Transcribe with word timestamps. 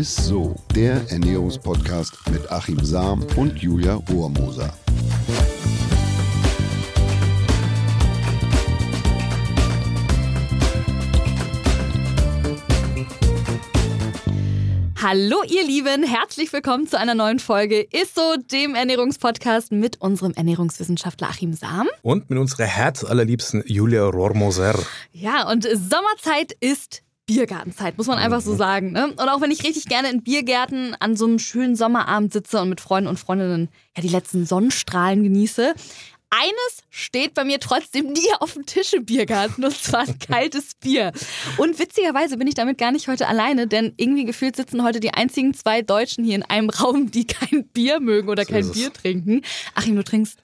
ist 0.00 0.16
so, 0.16 0.56
der 0.74 1.10
Ernährungspodcast 1.10 2.14
mit 2.30 2.50
Achim 2.50 2.82
Sam 2.82 3.22
und 3.36 3.58
Julia 3.58 3.96
Rohrmoser. 3.96 4.72
Hallo 15.02 15.42
ihr 15.46 15.66
Lieben, 15.66 16.02
herzlich 16.02 16.50
willkommen 16.54 16.86
zu 16.86 16.98
einer 16.98 17.14
neuen 17.14 17.38
Folge 17.38 17.86
ISSO, 17.92 18.36
dem 18.50 18.74
Ernährungspodcast 18.74 19.70
mit 19.70 20.00
unserem 20.00 20.32
Ernährungswissenschaftler 20.32 21.28
Achim 21.28 21.52
Sam. 21.52 21.88
Und 22.00 22.30
mit 22.30 22.38
unserer 22.38 22.64
herzallerliebsten 22.64 23.64
Julia 23.66 24.06
Rohrmoser. 24.06 24.78
Ja, 25.12 25.50
und 25.50 25.64
Sommerzeit 25.64 26.52
ist 26.60 27.02
Biergartenzeit, 27.30 27.96
muss 27.96 28.08
man 28.08 28.18
einfach 28.18 28.40
so 28.40 28.56
sagen. 28.56 28.90
Ne? 28.90 29.06
Und 29.06 29.28
auch 29.28 29.40
wenn 29.40 29.52
ich 29.52 29.62
richtig 29.62 29.84
gerne 29.84 30.10
in 30.10 30.24
Biergärten 30.24 30.96
an 30.98 31.14
so 31.14 31.26
einem 31.26 31.38
schönen 31.38 31.76
Sommerabend 31.76 32.32
sitze 32.32 32.60
und 32.60 32.68
mit 32.68 32.80
Freunden 32.80 33.08
und 33.08 33.20
Freundinnen 33.20 33.68
ja 33.96 34.02
die 34.02 34.08
letzten 34.08 34.46
Sonnenstrahlen 34.46 35.22
genieße, 35.22 35.74
eines 36.30 36.82
steht 36.90 37.34
bei 37.34 37.44
mir 37.44 37.60
trotzdem 37.60 38.06
nie 38.06 38.32
auf 38.40 38.54
dem 38.54 38.66
Tisch 38.66 38.92
im 38.94 39.04
Biergarten 39.04 39.64
und 39.64 39.76
zwar 39.76 40.00
ein 40.00 40.18
kaltes 40.18 40.74
Bier. 40.74 41.12
Und 41.56 41.78
witzigerweise 41.78 42.36
bin 42.36 42.48
ich 42.48 42.54
damit 42.54 42.78
gar 42.78 42.90
nicht 42.90 43.06
heute 43.06 43.28
alleine, 43.28 43.68
denn 43.68 43.94
irgendwie 43.96 44.24
gefühlt 44.24 44.56
sitzen 44.56 44.82
heute 44.82 44.98
die 44.98 45.12
einzigen 45.12 45.54
zwei 45.54 45.82
Deutschen 45.82 46.24
hier 46.24 46.34
in 46.34 46.42
einem 46.42 46.70
Raum, 46.70 47.12
die 47.12 47.26
kein 47.26 47.64
Bier 47.68 48.00
mögen 48.00 48.28
oder 48.28 48.44
so 48.44 48.52
kein 48.52 48.70
Bier 48.72 48.92
trinken. 48.92 49.42
Achim, 49.76 49.94
du 49.94 50.02
trinkst 50.02 50.38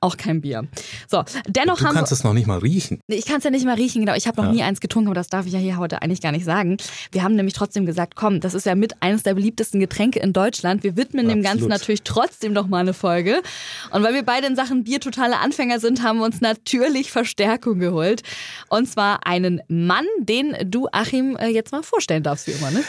auch 0.00 0.16
kein 0.16 0.40
Bier. 0.40 0.66
So, 1.08 1.22
dennoch 1.46 1.78
du 1.78 1.84
haben 1.84 1.94
kannst 1.94 2.10
es 2.10 2.24
noch 2.24 2.32
nicht 2.32 2.46
mal 2.46 2.58
riechen. 2.58 3.00
Ich 3.06 3.26
kann 3.26 3.38
es 3.38 3.44
ja 3.44 3.50
nicht 3.50 3.66
mal 3.66 3.74
riechen, 3.74 4.00
genau. 4.00 4.14
Ich 4.16 4.26
habe 4.26 4.40
noch 4.40 4.48
ja. 4.48 4.52
nie 4.52 4.62
eins 4.62 4.80
getrunken, 4.80 5.08
aber 5.08 5.14
das 5.14 5.28
darf 5.28 5.46
ich 5.46 5.52
ja 5.52 5.58
hier 5.58 5.76
heute 5.76 6.00
eigentlich 6.00 6.22
gar 6.22 6.32
nicht 6.32 6.44
sagen. 6.44 6.78
Wir 7.12 7.22
haben 7.22 7.36
nämlich 7.36 7.54
trotzdem 7.54 7.84
gesagt, 7.84 8.16
komm, 8.16 8.40
das 8.40 8.54
ist 8.54 8.64
ja 8.64 8.74
mit 8.74 9.02
eines 9.02 9.24
der 9.24 9.34
beliebtesten 9.34 9.78
Getränke 9.78 10.18
in 10.20 10.32
Deutschland. 10.32 10.82
Wir 10.82 10.96
widmen 10.96 11.26
Absolut. 11.26 11.44
dem 11.44 11.50
Ganzen 11.50 11.68
natürlich 11.68 12.02
trotzdem 12.02 12.54
noch 12.54 12.66
mal 12.66 12.78
eine 12.78 12.94
Folge. 12.94 13.42
Und 13.90 14.02
weil 14.02 14.14
wir 14.14 14.22
beide 14.22 14.46
in 14.46 14.56
Sachen 14.56 14.84
Bier 14.84 15.00
totale 15.00 15.38
Anfänger 15.38 15.80
sind, 15.80 16.02
haben 16.02 16.18
wir 16.18 16.24
uns 16.24 16.40
natürlich 16.40 17.12
Verstärkung 17.12 17.78
geholt. 17.78 18.22
Und 18.68 18.88
zwar 18.88 19.26
einen 19.26 19.60
Mann, 19.68 20.06
den 20.20 20.56
du, 20.64 20.88
Achim, 20.92 21.36
äh, 21.36 21.48
jetzt 21.48 21.72
mal 21.72 21.82
vorstellen 21.82 22.22
darfst, 22.22 22.46
wie 22.46 22.52
immer, 22.52 22.70
ne? 22.70 22.82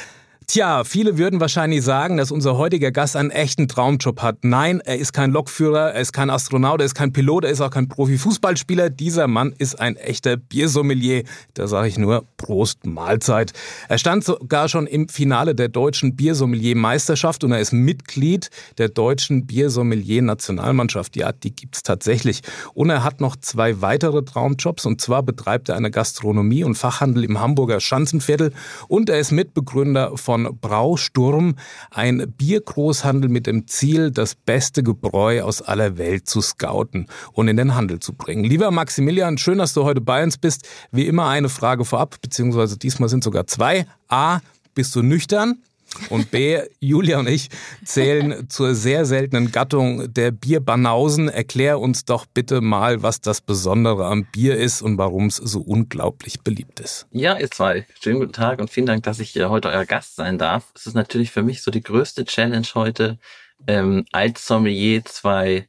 Tja, 0.52 0.84
viele 0.84 1.18
würden 1.18 1.40
wahrscheinlich 1.40 1.82
sagen, 1.82 2.18
dass 2.18 2.30
unser 2.30 2.58
heutiger 2.58 2.92
Gast 2.92 3.16
einen 3.16 3.32
echten 3.32 3.70
Traumjob 3.70 4.22
hat. 4.22 4.40
Nein, 4.42 4.82
er 4.82 4.98
ist 4.98 5.14
kein 5.14 5.32
Lokführer, 5.32 5.94
er 5.94 6.02
ist 6.02 6.12
kein 6.12 6.30
Astronaut, 6.30 6.82
er 6.82 6.88
ist 6.88 6.94
kein 6.94 7.14
Pilot, 7.14 7.46
er 7.46 7.52
ist 7.52 7.62
auch 7.62 7.70
kein 7.70 7.88
Profifußballspieler. 7.88 8.90
Dieser 8.90 9.28
Mann 9.28 9.54
ist 9.58 9.80
ein 9.80 9.96
echter 9.96 10.36
Biersommelier. 10.36 11.24
Da 11.54 11.68
sage 11.68 11.88
ich 11.88 11.98
nur 11.98 12.26
Prost 12.36 12.86
Mahlzeit. 12.86 13.54
Er 13.88 13.98
stand 13.98 14.26
sogar 14.26 14.68
schon 14.68 14.88
im 14.88 15.08
Finale 15.08 15.56
der 15.56 15.70
deutschen 15.70 16.18
Biersommelier-Meisterschaft 16.18 17.46
und 17.46 17.54
er 17.54 17.62
ist 17.62 17.72
Mitglied 17.72 18.50
der 18.78 18.90
deutschen 18.90 19.48
Biersommelier-Nationalmannschaft. 19.48 21.16
Ja, 21.16 21.32
die 21.32 21.56
gibt's 21.56 21.82
tatsächlich. 21.82 22.42
Und 22.74 22.90
er 22.90 23.06
hat 23.06 23.22
noch 23.22 23.38
zwei 23.38 23.80
weitere 23.80 24.22
Traumjobs 24.26 24.86
und 24.86 25.00
zwar 25.00 25.24
betreibt 25.24 25.70
er 25.70 25.78
eine 25.78 25.92
Gastronomie 25.92 26.66
und 26.66 26.76
Fachhandel 26.76 27.24
im 27.24 27.40
Hamburger 27.40 27.80
Schanzenviertel 27.80 28.52
und 28.90 29.10
er 29.10 29.18
ist 29.18 29.32
Mitbegründer 29.32 30.18
von 30.18 30.41
von 30.46 30.60
Brausturm, 30.60 31.56
ein 31.90 32.34
Biergroßhandel 32.38 33.30
mit 33.30 33.48
dem 33.48 33.68
Ziel, 33.68 34.12
das 34.12 34.36
beste 34.36 34.84
Gebräu 34.84 35.42
aus 35.44 35.62
aller 35.62 35.98
Welt 35.98 36.28
zu 36.28 36.42
scouten 36.42 37.08
und 37.34 37.48
in 37.48 37.58
den 37.58 37.76
Handel 37.76 38.00
zu 38.00 38.14
bringen. 38.14 38.44
Lieber 38.44 38.72
Maximilian, 38.72 39.38
schön, 39.38 39.58
dass 39.58 39.74
du 39.74 39.84
heute 39.84 40.02
bei 40.02 40.24
uns 40.24 40.38
bist. 40.38 40.68
Wie 40.92 41.08
immer 41.08 41.28
eine 41.28 41.50
Frage 41.50 41.86
vorab, 41.86 42.22
beziehungsweise 42.22 42.78
diesmal 42.78 43.10
sind 43.10 43.24
sogar 43.24 43.48
zwei. 43.48 43.86
A, 44.08 44.40
bist 44.74 44.96
du 44.96 45.02
nüchtern? 45.02 45.62
Und 46.10 46.32
B, 46.32 46.60
Julia 46.80 47.20
und 47.20 47.28
ich 47.28 47.50
zählen 47.84 48.50
zur 48.50 48.76
sehr 48.76 49.06
seltenen 49.06 49.52
Gattung 49.52 50.14
der 50.14 50.32
Bierbanausen. 50.32 51.30
Erklär 51.30 51.80
uns 51.80 52.06
doch 52.06 52.26
bitte 52.26 52.62
mal, 52.62 53.04
was 53.04 53.22
das 53.22 53.42
Besondere 53.42 54.06
am 54.06 54.26
Bier 54.26 54.58
ist 54.58 54.82
und 54.82 54.98
warum 54.98 55.28
es 55.28 55.36
so 55.36 55.62
unglaublich 55.62 56.42
beliebt 56.42 56.80
ist. 56.80 57.08
Ja, 57.12 57.38
ihr 57.38 57.52
zwei, 57.52 57.86
schönen 58.02 58.20
guten 58.20 58.34
Tag 58.34 58.60
und 58.60 58.70
vielen 58.70 58.86
Dank, 58.86 59.04
dass 59.04 59.20
ich 59.20 59.36
heute 59.36 59.70
euer 59.70 59.86
Gast 59.86 60.16
sein 60.16 60.38
darf. 60.38 60.72
Es 60.76 60.86
ist 60.86 60.96
natürlich 60.96 61.32
für 61.32 61.44
mich 61.44 61.62
so 61.62 61.72
die 61.72 61.82
größte 61.82 62.26
Challenge 62.26 62.68
heute, 62.74 63.20
ähm, 63.68 64.06
als 64.12 64.48
Sommelier 64.48 65.04
zwei 65.06 65.68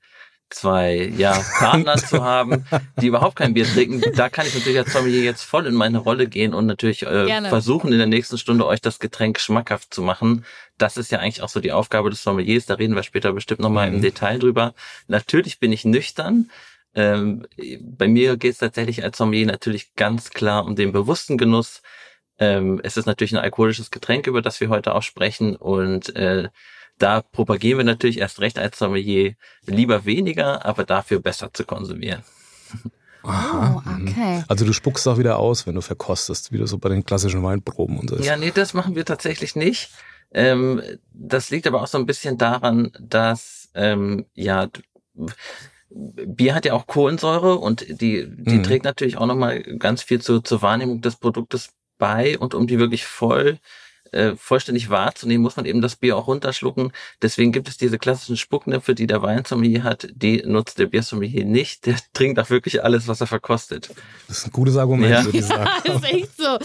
zwei 0.55 1.13
ja, 1.17 1.33
Partner 1.59 1.97
zu 1.97 2.23
haben, 2.23 2.65
die 3.01 3.07
überhaupt 3.07 3.37
kein 3.37 3.55
Bier 3.55 3.67
trinken, 3.67 4.03
da 4.15 4.29
kann 4.29 4.47
ich 4.47 4.55
natürlich 4.55 4.79
als 4.79 4.93
Sommelier 4.93 5.23
jetzt 5.23 5.43
voll 5.43 5.67
in 5.67 5.75
meine 5.75 5.99
Rolle 5.99 6.27
gehen 6.27 6.55
und 6.55 6.67
natürlich 6.67 7.03
äh, 7.03 7.49
versuchen, 7.49 7.93
in 7.93 7.99
der 7.99 8.07
nächsten 8.07 8.39
Stunde 8.39 8.67
euch 8.67 8.81
das 8.81 8.99
Getränk 8.99 9.41
schmackhaft 9.41 9.93
zu 9.93 10.03
machen. 10.03 10.45
Das 10.79 10.97
ist 10.97 11.13
ja 11.13 11.19
eigentlich 11.19 11.43
auch 11.43 11.49
so 11.49 11.61
die 11.61 11.73
Aufgabe 11.73 12.11
des 12.11 12.23
Sommeliers, 12.23 12.67
da 12.67 12.75
reden 12.75 12.95
wir 12.95 13.03
später 13.03 13.33
bestimmt 13.33 13.61
nochmal 13.61 13.89
mhm. 13.89 13.97
im 13.97 14.03
Detail 14.03 14.39
drüber. 14.39 14.75
Natürlich 15.09 15.59
bin 15.59 15.73
ich 15.73 15.85
nüchtern. 15.85 16.51
Ähm, 16.95 17.47
bei 17.81 18.07
mir 18.07 18.37
geht 18.37 18.53
es 18.53 18.59
tatsächlich 18.59 19.03
als 19.03 19.17
Sommelier 19.17 19.47
natürlich 19.47 19.95
ganz 19.95 20.31
klar 20.31 20.65
um 20.67 20.77
den 20.77 20.93
bewussten 20.93 21.39
Genuss. 21.39 21.83
Ähm, 22.39 22.81
es 22.83 22.97
ist 22.97 23.07
natürlich 23.07 23.33
ein 23.33 23.43
alkoholisches 23.43 23.91
Getränk, 23.91 24.27
über 24.27 24.43
das 24.43 24.61
wir 24.61 24.69
heute 24.69 24.95
auch 24.95 25.03
sprechen 25.03 25.57
und 25.57 26.15
äh, 26.17 26.49
da 26.99 27.23
propagieren 27.23 27.79
wir 27.79 27.85
natürlich 27.85 28.19
erst 28.19 28.41
recht 28.41 28.59
als 28.59 28.79
Sommelier 28.79 29.35
lieber 29.67 30.05
weniger, 30.05 30.65
aber 30.65 30.85
dafür 30.85 31.21
besser 31.21 31.53
zu 31.53 31.65
konsumieren. 31.65 32.23
Aha. 33.23 33.83
Oh, 33.85 33.89
mhm. 33.89 34.09
okay. 34.09 34.45
Also 34.49 34.65
du 34.65 34.73
spuckst 34.73 35.07
auch 35.07 35.19
wieder 35.19 35.39
aus, 35.39 35.67
wenn 35.67 35.75
du 35.75 35.81
verkostest, 35.81 36.53
wie 36.53 36.59
das 36.59 36.71
so 36.71 36.79
bei 36.79 36.89
den 36.89 37.05
klassischen 37.05 37.43
Weinproben 37.43 37.99
und 37.99 38.11
so 38.11 38.17
ist. 38.17 38.27
Ja, 38.27 38.37
nee, 38.37 38.53
das 38.53 38.75
machen 38.75 38.97
wir 38.97 39.05
tatsächlich 39.05 39.55
nicht. 39.55 39.91
Ähm, 40.33 40.83
das 41.13 41.51
liegt 41.51 41.67
aber 41.67 41.83
auch 41.83 41.87
so 41.87 41.99
ein 41.99 42.07
bisschen 42.07 42.39
daran, 42.39 42.91
dass 42.99 43.71
ähm, 43.75 44.27
ja 44.35 44.69
Bier 45.91 46.55
hat 46.55 46.65
ja 46.65 46.73
auch 46.73 46.87
Kohlensäure 46.87 47.59
und 47.59 47.87
die, 48.01 48.27
die 48.27 48.59
mhm. 48.59 48.63
trägt 48.63 48.85
natürlich 48.85 49.19
auch 49.19 49.27
nochmal 49.27 49.63
ganz 49.63 50.03
viel 50.03 50.21
zu, 50.21 50.41
zur 50.41 50.63
Wahrnehmung 50.63 51.03
des 51.03 51.17
Produktes 51.17 51.71
bei 51.99 52.39
und 52.39 52.55
um 52.55 52.67
die 52.67 52.79
wirklich 52.79 53.05
voll 53.05 53.59
äh, 54.13 54.37
vollständig 54.37 54.91
wahrzunehmen, 54.91 55.43
muss 55.43 55.57
man 55.57 55.67
eben 55.67 55.81
das 55.81 55.97
Bier 55.97 56.17
auch 56.17 56.27
runterschlucken. 56.27 56.93
Deswegen 57.21 57.53
gibt 57.53 57.69
es 57.69 57.77
diese 57.77 57.99
klassischen 57.99 58.37
Spucknäpfe, 58.37 58.95
die 58.95 59.07
der 59.07 59.23
Weinsommelier 59.23 59.83
hat, 59.83 60.09
die 60.15 60.43
nutzt 60.45 60.79
der 60.79 60.87
Biersommelier 60.87 61.45
nicht. 61.45 61.87
Der 61.87 61.97
trinkt 62.13 62.39
auch 62.39 62.51
wirklich 62.51 62.85
alles, 62.85 63.09
was 63.09 63.21
er 63.21 63.27
verkostet. 63.27 63.91
Das 64.29 64.39
ist 64.39 64.47
ein 64.47 64.53
gutes 64.53 64.77
Argument, 64.77 65.13
ja. 65.13 65.25
würde 65.25 65.39
ich 65.39 65.45
sagen. 65.45 65.69
Ja, 65.85 65.95
ist 65.95 66.05
echt 66.05 66.37
so. 66.37 66.59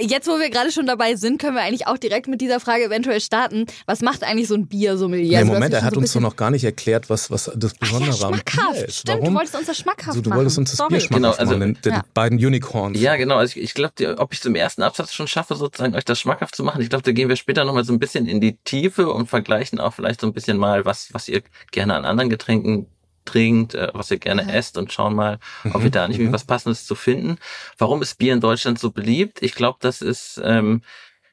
Jetzt, 0.00 0.28
wo 0.28 0.38
wir 0.38 0.50
gerade 0.50 0.72
schon 0.72 0.86
dabei 0.86 1.16
sind, 1.16 1.40
können 1.40 1.56
wir 1.56 1.62
eigentlich 1.62 1.86
auch 1.86 1.98
direkt 1.98 2.28
mit 2.28 2.40
dieser 2.40 2.60
Frage 2.60 2.84
eventuell 2.84 3.20
starten. 3.20 3.66
Was 3.86 4.00
macht 4.00 4.24
eigentlich 4.24 4.48
so 4.48 4.54
ein 4.54 4.66
Biersommelier? 4.66 5.28
Nee, 5.28 5.36
also, 5.38 5.52
Moment, 5.52 5.74
er 5.74 5.82
hat 5.82 5.94
so 5.94 6.00
uns 6.00 6.12
doch 6.12 6.20
noch 6.20 6.36
gar 6.36 6.50
nicht 6.50 6.64
erklärt, 6.64 7.10
was, 7.10 7.30
was 7.30 7.50
das 7.54 7.74
Besondere 7.74 8.12
Ach 8.12 8.20
ja, 8.20 8.26
am 8.28 8.32
Bier 8.74 8.84
ist. 8.86 8.98
Stimmt, 9.00 9.18
Warum? 9.18 9.34
du 9.34 9.38
wolltest 9.38 9.56
uns 9.56 9.66
das 9.66 9.78
schmackhaft 9.78 10.08
also, 10.08 10.20
du 10.20 10.30
wolltest 10.30 10.58
uns 10.58 10.70
das 10.70 10.78
Sorry. 10.78 10.90
Bier 10.90 11.00
schmackhaft 11.00 11.38
genau, 11.38 11.50
also, 11.50 11.58
machen, 11.58 11.78
den, 11.84 11.92
ja. 11.92 12.04
beiden 12.14 12.38
Unicorns. 12.38 13.00
Ja, 13.00 13.16
genau. 13.16 13.36
Also 13.36 13.56
ich, 13.56 13.64
ich 13.64 13.74
glaube, 13.74 14.18
ob 14.18 14.32
ich 14.32 14.40
zum 14.40 14.54
ersten 14.54 14.82
Absatz 14.82 15.12
schon 15.12 15.28
schaffe, 15.28 15.56
sozusagen 15.56 15.94
euch 15.94 16.04
das 16.04 16.20
schmackhaft 16.20 16.54
zu 16.54 16.64
machen, 16.64 16.75
ich 16.80 16.88
glaube, 16.88 17.02
da 17.02 17.12
gehen 17.12 17.28
wir 17.28 17.36
später 17.36 17.64
nochmal 17.64 17.84
so 17.84 17.92
ein 17.92 17.98
bisschen 17.98 18.26
in 18.26 18.40
die 18.40 18.56
Tiefe 18.58 19.10
und 19.10 19.28
vergleichen 19.28 19.80
auch 19.80 19.94
vielleicht 19.94 20.20
so 20.20 20.26
ein 20.26 20.32
bisschen 20.32 20.58
mal, 20.58 20.84
was, 20.84 21.12
was 21.12 21.28
ihr 21.28 21.42
gerne 21.70 21.94
an 21.94 22.04
anderen 22.04 22.30
Getränken 22.30 22.86
trinkt, 23.26 23.74
äh, 23.74 23.90
was 23.92 24.10
ihr 24.10 24.18
gerne 24.18 24.52
esst 24.52 24.78
und 24.78 24.92
schauen 24.92 25.14
mal, 25.14 25.38
ob 25.72 25.82
wir 25.82 25.90
da 25.90 26.08
nicht 26.08 26.18
mhm. 26.18 26.32
was 26.32 26.44
Passendes 26.44 26.86
zu 26.86 26.94
finden. 26.94 27.36
Warum 27.76 28.00
ist 28.00 28.18
Bier 28.18 28.32
in 28.32 28.40
Deutschland 28.40 28.78
so 28.78 28.90
beliebt? 28.90 29.42
Ich 29.42 29.54
glaube, 29.54 29.78
das 29.80 30.00
ist, 30.00 30.40
ähm, 30.42 30.82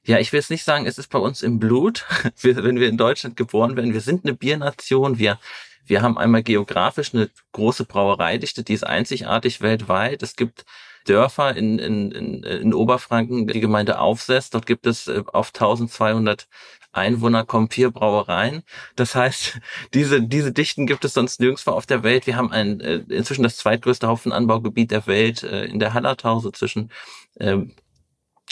ja, 0.05 0.19
ich 0.19 0.33
will 0.33 0.39
jetzt 0.39 0.49
nicht 0.49 0.65
sagen, 0.65 0.85
es 0.85 0.97
ist 0.97 1.09
bei 1.09 1.19
uns 1.19 1.41
im 1.41 1.59
Blut, 1.59 2.05
wir, 2.41 2.63
wenn 2.63 2.79
wir 2.79 2.89
in 2.89 2.97
Deutschland 2.97 3.37
geboren 3.37 3.77
werden. 3.77 3.93
Wir 3.93 4.01
sind 4.01 4.25
eine 4.25 4.33
Biernation. 4.33 5.17
Wir, 5.17 5.39
wir 5.85 6.01
haben 6.01 6.17
einmal 6.17 6.43
geografisch 6.43 7.13
eine 7.13 7.29
große 7.53 7.85
Brauereidichte, 7.85 8.63
die 8.63 8.73
ist 8.73 8.85
einzigartig 8.85 9.61
weltweit. 9.61 10.23
Es 10.23 10.35
gibt 10.35 10.65
Dörfer 11.03 11.55
in, 11.55 11.79
in, 11.79 12.11
in, 12.11 12.43
in 12.43 12.73
Oberfranken, 12.73 13.47
die 13.47 13.59
Gemeinde 13.59 13.99
Aufsess. 13.99 14.49
Dort 14.49 14.65
gibt 14.65 14.87
es 14.87 15.07
äh, 15.07 15.23
auf 15.31 15.49
1200 15.49 16.47
Einwohner 16.93 17.43
kommen 17.43 17.69
vier 17.69 17.91
Brauereien. 17.91 18.63
Das 18.95 19.15
heißt, 19.15 19.59
diese, 19.93 20.21
diese 20.21 20.51
Dichten 20.51 20.85
gibt 20.85 21.03
es 21.05 21.13
sonst 21.13 21.39
nirgendwo 21.39 21.71
auf 21.71 21.85
der 21.85 22.03
Welt. 22.03 22.27
Wir 22.27 22.37
haben 22.37 22.51
ein, 22.51 22.79
äh, 22.79 23.03
inzwischen 23.09 23.43
das 23.43 23.57
zweitgrößte 23.57 24.07
Hopfenanbaugebiet 24.07 24.91
der 24.91 25.07
Welt 25.07 25.43
äh, 25.43 25.65
in 25.65 25.79
der 25.79 25.93
Hallertau, 25.93 26.39
zwischen 26.51 26.91
ähm, 27.39 27.73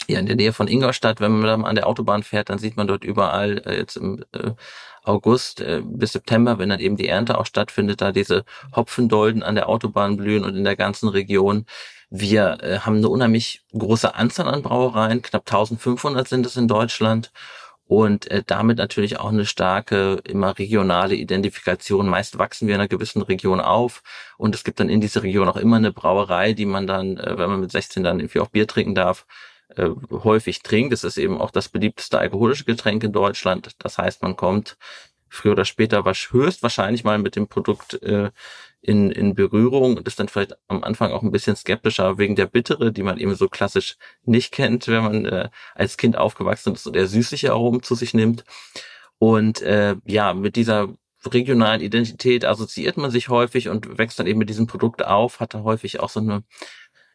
ja, 0.08 0.18
in 0.18 0.26
der 0.26 0.36
Nähe 0.36 0.52
von 0.52 0.68
Ingolstadt. 0.68 1.20
Wenn 1.20 1.38
man 1.38 1.64
an 1.64 1.74
der 1.76 1.86
Autobahn 1.86 2.22
fährt, 2.22 2.50
dann 2.50 2.58
sieht 2.58 2.76
man 2.76 2.86
dort 2.88 3.04
überall 3.04 3.62
äh, 3.64 3.76
jetzt 3.78 3.96
im 3.96 4.24
äh, 4.32 4.52
August 5.04 5.60
äh, 5.60 5.82
bis 5.84 6.12
September, 6.12 6.58
wenn 6.58 6.68
dann 6.68 6.80
eben 6.80 6.96
die 6.96 7.08
Ernte 7.08 7.38
auch 7.38 7.46
stattfindet, 7.46 8.00
da 8.00 8.12
diese 8.12 8.44
Hopfendolden 8.74 9.42
an 9.42 9.54
der 9.54 9.68
Autobahn 9.68 10.16
blühen 10.16 10.44
und 10.44 10.56
in 10.56 10.64
der 10.64 10.76
ganzen 10.76 11.08
Region. 11.08 11.66
Wir 12.14 12.58
äh, 12.62 12.78
haben 12.80 12.98
eine 12.98 13.08
unheimlich 13.08 13.62
große 13.72 14.14
Anzahl 14.14 14.46
an 14.46 14.60
Brauereien, 14.60 15.22
knapp 15.22 15.50
1500 15.50 16.28
sind 16.28 16.44
es 16.44 16.58
in 16.58 16.68
Deutschland 16.68 17.32
und 17.86 18.30
äh, 18.30 18.42
damit 18.46 18.76
natürlich 18.76 19.18
auch 19.18 19.30
eine 19.30 19.46
starke, 19.46 20.20
immer 20.24 20.58
regionale 20.58 21.14
Identifikation. 21.14 22.06
Meist 22.10 22.36
wachsen 22.36 22.68
wir 22.68 22.74
in 22.74 22.82
einer 22.82 22.88
gewissen 22.88 23.22
Region 23.22 23.62
auf 23.62 24.02
und 24.36 24.54
es 24.54 24.62
gibt 24.62 24.78
dann 24.78 24.90
in 24.90 25.00
dieser 25.00 25.22
Region 25.22 25.48
auch 25.48 25.56
immer 25.56 25.76
eine 25.76 25.90
Brauerei, 25.90 26.52
die 26.52 26.66
man 26.66 26.86
dann, 26.86 27.16
äh, 27.16 27.38
wenn 27.38 27.48
man 27.48 27.60
mit 27.60 27.72
16 27.72 28.04
dann 28.04 28.20
irgendwie 28.20 28.40
auch 28.40 28.48
Bier 28.50 28.66
trinken 28.66 28.94
darf, 28.94 29.24
äh, 29.76 29.88
häufig 30.10 30.62
trinkt. 30.62 30.92
Es 30.92 31.04
ist 31.04 31.16
eben 31.16 31.40
auch 31.40 31.50
das 31.50 31.70
beliebteste 31.70 32.18
alkoholische 32.18 32.64
Getränk 32.64 33.04
in 33.04 33.12
Deutschland. 33.12 33.70
Das 33.78 33.96
heißt, 33.96 34.20
man 34.22 34.36
kommt 34.36 34.76
früher 35.30 35.52
oder 35.52 35.64
später 35.64 36.04
höchstwahrscheinlich 36.04 37.04
mal 37.04 37.18
mit 37.18 37.36
dem 37.36 37.48
Produkt 37.48 38.02
äh, 38.02 38.30
in, 38.82 39.10
in 39.10 39.34
Berührung 39.34 39.96
und 39.96 40.06
ist 40.08 40.18
dann 40.18 40.28
vielleicht 40.28 40.56
am 40.68 40.82
Anfang 40.82 41.12
auch 41.12 41.22
ein 41.22 41.30
bisschen 41.30 41.56
skeptischer 41.56 42.18
wegen 42.18 42.34
der 42.36 42.46
Bittere, 42.46 42.92
die 42.92 43.04
man 43.04 43.18
eben 43.18 43.34
so 43.36 43.48
klassisch 43.48 43.96
nicht 44.24 44.52
kennt, 44.52 44.88
wenn 44.88 45.04
man 45.04 45.24
äh, 45.24 45.48
als 45.74 45.96
Kind 45.96 46.16
aufgewachsen 46.16 46.74
ist 46.74 46.86
und 46.86 46.96
der 46.96 47.06
süßliche 47.06 47.52
Aromen 47.52 47.82
zu 47.82 47.94
sich 47.94 48.12
nimmt. 48.12 48.44
Und 49.18 49.62
äh, 49.62 49.96
ja, 50.04 50.34
mit 50.34 50.56
dieser 50.56 50.88
regionalen 51.24 51.80
Identität 51.80 52.44
assoziiert 52.44 52.96
man 52.96 53.12
sich 53.12 53.28
häufig 53.28 53.68
und 53.68 53.98
wächst 53.98 54.18
dann 54.18 54.26
eben 54.26 54.40
mit 54.40 54.48
diesem 54.48 54.66
Produkt 54.66 55.04
auf, 55.04 55.38
hat 55.38 55.54
da 55.54 55.62
häufig 55.62 56.00
auch 56.00 56.10
so 56.10 56.18
eine, 56.18 56.42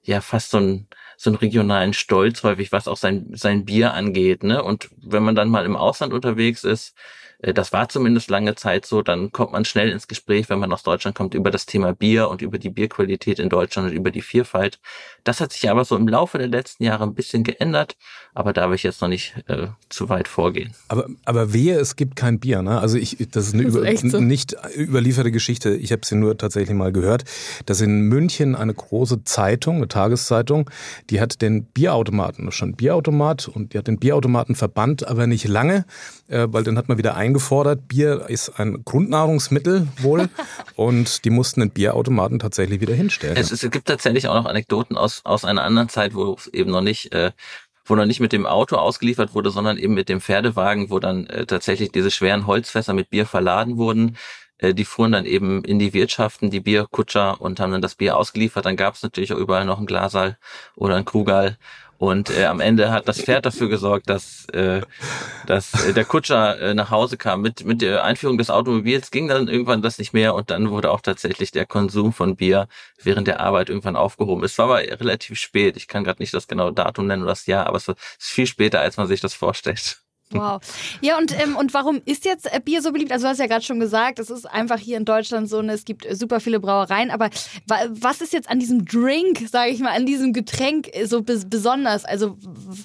ja, 0.03 0.21
fast 0.21 0.51
so 0.51 0.59
ein 0.59 0.87
so 1.17 1.29
einen 1.29 1.37
regionalen 1.37 1.93
Stolz 1.93 2.43
häufig, 2.43 2.71
was 2.71 2.87
auch 2.87 2.97
sein, 2.97 3.27
sein 3.33 3.65
Bier 3.65 3.93
angeht. 3.93 4.43
Ne? 4.43 4.63
Und 4.63 4.89
wenn 4.97 5.23
man 5.23 5.35
dann 5.35 5.49
mal 5.49 5.65
im 5.65 5.75
Ausland 5.75 6.13
unterwegs 6.13 6.63
ist, 6.63 6.95
äh, 7.39 7.53
das 7.53 7.73
war 7.73 7.89
zumindest 7.89 8.29
lange 8.29 8.55
Zeit 8.55 8.85
so. 8.85 9.01
Dann 9.01 9.31
kommt 9.31 9.51
man 9.51 9.65
schnell 9.65 9.89
ins 9.89 10.07
Gespräch, 10.07 10.49
wenn 10.49 10.59
man 10.59 10.71
aus 10.71 10.83
Deutschland 10.83 11.15
kommt, 11.15 11.33
über 11.33 11.51
das 11.51 11.65
Thema 11.65 11.93
Bier 11.93 12.29
und 12.29 12.41
über 12.41 12.57
die 12.57 12.69
Bierqualität 12.69 13.39
in 13.39 13.49
Deutschland 13.49 13.89
und 13.89 13.95
über 13.95 14.11
die 14.11 14.21
Vielfalt. 14.21 14.79
Das 15.23 15.41
hat 15.41 15.51
sich 15.53 15.69
aber 15.69 15.85
so 15.85 15.95
im 15.95 16.07
Laufe 16.07 16.37
der 16.37 16.47
letzten 16.47 16.83
Jahre 16.83 17.03
ein 17.03 17.13
bisschen 17.13 17.43
geändert, 17.43 17.95
aber 18.33 18.53
da 18.53 18.69
will 18.69 18.75
ich 18.75 18.83
jetzt 18.83 19.01
noch 19.01 19.09
nicht 19.09 19.35
äh, 19.47 19.67
zu 19.89 20.09
weit 20.09 20.27
vorgehen. 20.27 20.73
Aber, 20.87 21.07
aber 21.25 21.53
wehe, 21.53 21.77
es 21.79 21.95
gibt 21.95 22.15
kein 22.15 22.39
Bier. 22.39 22.61
Ne? 22.61 22.79
Also 22.79 22.97
ich, 22.97 23.17
das 23.31 23.47
ist 23.47 23.53
eine 23.53 23.63
das 23.71 23.75
ist 23.75 24.03
über, 24.03 24.09
so. 24.11 24.19
nicht 24.19 24.55
überlieferte 24.75 25.31
Geschichte. 25.31 25.75
Ich 25.75 25.91
habe 25.91 26.05
sie 26.05 26.15
nur 26.15 26.37
tatsächlich 26.37 26.75
mal 26.75 26.91
gehört, 26.91 27.23
dass 27.65 27.81
in 27.81 28.01
München 28.01 28.55
eine 28.55 28.73
große 28.73 29.23
Zeitung, 29.23 29.77
eine 29.77 29.87
Tageszeitung, 29.87 30.69
die 31.09 31.21
hat 31.21 31.41
den 31.41 31.65
Bierautomaten, 31.65 32.51
schon 32.51 32.69
ein 32.69 32.75
Bierautomat 32.75 33.47
und 33.47 33.73
die 33.73 33.77
hat 33.77 33.87
den 33.87 33.99
Bierautomaten 33.99 34.55
verbannt, 34.55 35.07
aber 35.07 35.27
nicht 35.27 35.47
lange, 35.47 35.85
äh, 36.27 36.47
weil 36.49 36.63
dann 36.63 36.77
hat 36.77 36.89
man 36.89 36.97
wieder 36.97 37.15
ein 37.15 37.27
eingefordert. 37.27 37.87
Bier 37.87 38.25
ist 38.27 38.59
ein 38.59 38.83
Grundnahrungsmittel 38.85 39.87
wohl 39.99 40.29
und 40.75 41.25
die 41.25 41.29
mussten 41.29 41.59
den 41.61 41.71
Bierautomaten 41.71 42.39
tatsächlich 42.39 42.81
wieder 42.81 42.93
hinstellen. 42.93 43.37
Es, 43.37 43.51
es 43.51 43.69
gibt 43.69 43.87
tatsächlich 43.87 44.27
auch 44.27 44.35
noch 44.35 44.45
Anekdoten 44.45 44.97
aus, 44.97 45.21
aus 45.25 45.45
einer 45.45 45.63
anderen 45.63 45.89
Zeit, 45.89 46.15
wo 46.15 46.33
es 46.33 46.47
eben 46.47 46.71
noch 46.71 46.81
nicht 46.81 47.13
äh, 47.13 47.31
wo 47.89 47.95
noch 47.95 48.05
nicht 48.05 48.19
mit 48.19 48.33
dem 48.33 48.45
Auto 48.45 48.75
ausgeliefert 48.75 49.33
wurde, 49.33 49.49
sondern 49.49 49.77
eben 49.77 49.93
mit 49.93 50.09
dem 50.09 50.19
Pferdewagen, 50.19 50.89
wo 50.89 50.99
dann 50.99 51.25
äh, 51.27 51.45
tatsächlich 51.45 51.89
diese 51.93 52.11
schweren 52.11 52.45
Holzfässer 52.45 52.93
mit 52.93 53.09
Bier 53.09 53.25
verladen 53.25 53.77
wurden. 53.77 54.17
Äh, 54.57 54.73
die 54.73 54.85
fuhren 54.85 55.11
dann 55.11 55.25
eben 55.25 55.63
in 55.63 55.79
die 55.79 55.93
Wirtschaften, 55.93 56.49
die 56.49 56.59
Bierkutscher 56.59 57.41
und 57.41 57.59
haben 57.59 57.71
dann 57.71 57.81
das 57.81 57.95
Bier 57.95 58.17
ausgeliefert. 58.17 58.65
Dann 58.65 58.77
gab 58.77 58.95
es 58.95 59.03
natürlich 59.03 59.33
auch 59.33 59.37
überall 59.37 59.65
noch 59.65 59.79
ein 59.79 59.85
Glasaal 59.85 60.37
oder 60.75 60.95
ein 60.95 61.05
Krugal 61.05 61.57
und 61.97 62.29
äh, 62.29 62.45
am 62.45 62.59
Ende 62.59 62.91
hat 62.91 63.07
das 63.07 63.21
Pferd 63.21 63.45
dafür 63.45 63.69
gesorgt, 63.69 64.09
dass, 64.09 64.45
äh, 64.49 64.81
dass 65.47 65.85
äh, 65.85 65.93
der 65.93 66.05
Kutscher 66.05 66.59
äh, 66.59 66.73
nach 66.75 66.91
Hause 66.91 67.17
kam. 67.17 67.41
Mit, 67.41 67.65
mit 67.65 67.81
der 67.81 68.03
Einführung 68.03 68.37
des 68.37 68.51
Automobils 68.51 69.09
ging 69.09 69.27
dann 69.27 69.47
irgendwann 69.47 69.81
das 69.81 69.97
nicht 69.97 70.13
mehr 70.13 70.35
und 70.35 70.51
dann 70.51 70.69
wurde 70.69 70.91
auch 70.91 71.01
tatsächlich 71.01 71.51
der 71.51 71.65
Konsum 71.65 72.13
von 72.13 72.35
Bier 72.35 72.67
während 73.01 73.27
der 73.27 73.39
Arbeit 73.39 73.69
irgendwann 73.69 73.95
aufgehoben. 73.95 74.43
Es 74.43 74.57
war 74.59 74.65
aber 74.65 74.79
relativ 74.79 75.39
spät. 75.39 75.75
Ich 75.75 75.87
kann 75.87 76.03
gerade 76.03 76.21
nicht 76.21 76.33
das 76.33 76.47
genaue 76.47 76.73
Datum 76.73 77.07
nennen 77.07 77.23
oder 77.23 77.31
das 77.31 77.47
Jahr, 77.47 77.65
aber 77.65 77.77
es 77.77 77.87
ist 77.87 77.97
viel 78.19 78.47
später, 78.47 78.79
als 78.79 78.97
man 78.97 79.07
sich 79.07 79.21
das 79.21 79.33
vorstellt. 79.33 80.06
Wow. 80.31 80.59
Ja, 81.01 81.17
und, 81.17 81.37
ähm, 81.41 81.55
und 81.55 81.73
warum 81.73 82.01
ist 82.05 82.25
jetzt 82.25 82.51
äh, 82.53 82.59
Bier 82.59 82.81
so 82.81 82.91
beliebt? 82.91 83.11
Also 83.11 83.25
du 83.25 83.29
hast 83.29 83.39
ja 83.39 83.47
gerade 83.47 83.63
schon 83.63 83.79
gesagt, 83.79 84.19
es 84.19 84.29
ist 84.29 84.45
einfach 84.45 84.77
hier 84.77 84.97
in 84.97 85.05
Deutschland 85.05 85.49
so, 85.49 85.61
es 85.61 85.85
gibt 85.85 86.05
super 86.11 86.39
viele 86.39 86.59
Brauereien, 86.59 87.11
aber 87.11 87.29
was 87.65 88.21
ist 88.21 88.33
jetzt 88.33 88.49
an 88.49 88.59
diesem 88.59 88.85
Drink, 88.85 89.47
sage 89.49 89.71
ich 89.71 89.79
mal, 89.79 89.95
an 89.95 90.05
diesem 90.05 90.33
Getränk 90.33 90.89
äh, 90.93 91.05
so 91.05 91.23
besonders? 91.23 92.03
Also 92.03 92.37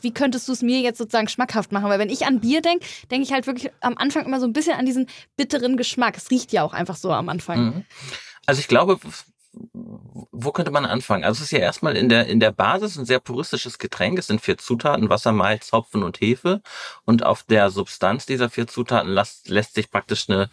wie 0.03 0.13
könntest 0.13 0.49
du 0.49 0.53
es 0.53 0.63
mir 0.63 0.81
jetzt 0.81 0.99
sozusagen 0.99 1.29
schmackhaft 1.29 1.73
machen? 1.73 1.89
Weil 1.89 1.99
wenn 1.99 2.11
ich 2.11 2.27
an 2.27 2.41
Bier 2.41 2.63
denke, 2.63 2.87
denke 3.11 3.25
ich 3.25 3.33
halt 3.33 3.47
wirklich 3.47 3.73
am 3.81 3.97
Anfang 3.99 4.25
immer 4.25 4.39
so 4.39 4.47
ein 4.47 4.53
bisschen 4.53 4.79
an 4.79 4.87
diesen 4.87 5.07
bitteren 5.37 5.77
Geschmack. 5.77 6.17
Es 6.17 6.31
riecht 6.31 6.53
ja 6.53 6.63
auch 6.63 6.75
einfach 6.75 6.97
so 6.97 7.13
am 7.13 7.29
Anfang. 7.29 7.65
Mhm. 7.65 7.85
Also 8.47 8.61
ich 8.61 8.69
glaube, 8.69 8.99
wo 9.55 10.51
könnte 10.51 10.71
man 10.71 10.87
anfangen? 10.87 11.25
Also 11.25 11.39
es 11.39 11.45
ist 11.45 11.51
ja 11.53 11.59
erstmal 11.59 11.97
in 11.97 12.09
der, 12.09 12.27
in 12.27 12.41
der 12.41 12.53
Basis 12.53 12.97
ein 12.97 13.05
sehr 13.05 13.21
puristisches 13.21 13.79
Getränk. 13.79 14.19
Es 14.19 14.29
sind 14.29 14.41
vier 14.41 14.57
Zutaten, 14.57 15.11
Wasser, 15.11 15.33
Malz, 15.33 15.73
Hopfen 15.73 16.03
und 16.03 16.21
Hefe. 16.21 16.63
Und 17.05 17.23
auf 17.25 17.43
der 17.43 17.71
Substanz 17.71 18.25
dieser 18.25 18.49
vier 18.49 18.67
Zutaten 18.67 19.11
lässt, 19.11 19.49
lässt 19.49 19.75
sich 19.75 19.91
praktisch 19.91 20.29
eine 20.29 20.49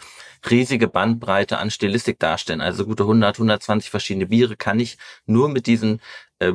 riesige 0.49 0.87
Bandbreite 0.87 1.59
an 1.59 1.71
Stilistik 1.71 2.19
darstellen. 2.19 2.61
Also 2.61 2.85
gute 2.85 3.03
100, 3.03 3.37
120 3.37 3.89
verschiedene 3.89 4.27
Biere 4.27 4.57
kann 4.57 4.79
ich 4.79 4.97
nur 5.25 5.47
mit 5.49 5.65
diesen 5.67 6.01
äh, 6.39 6.53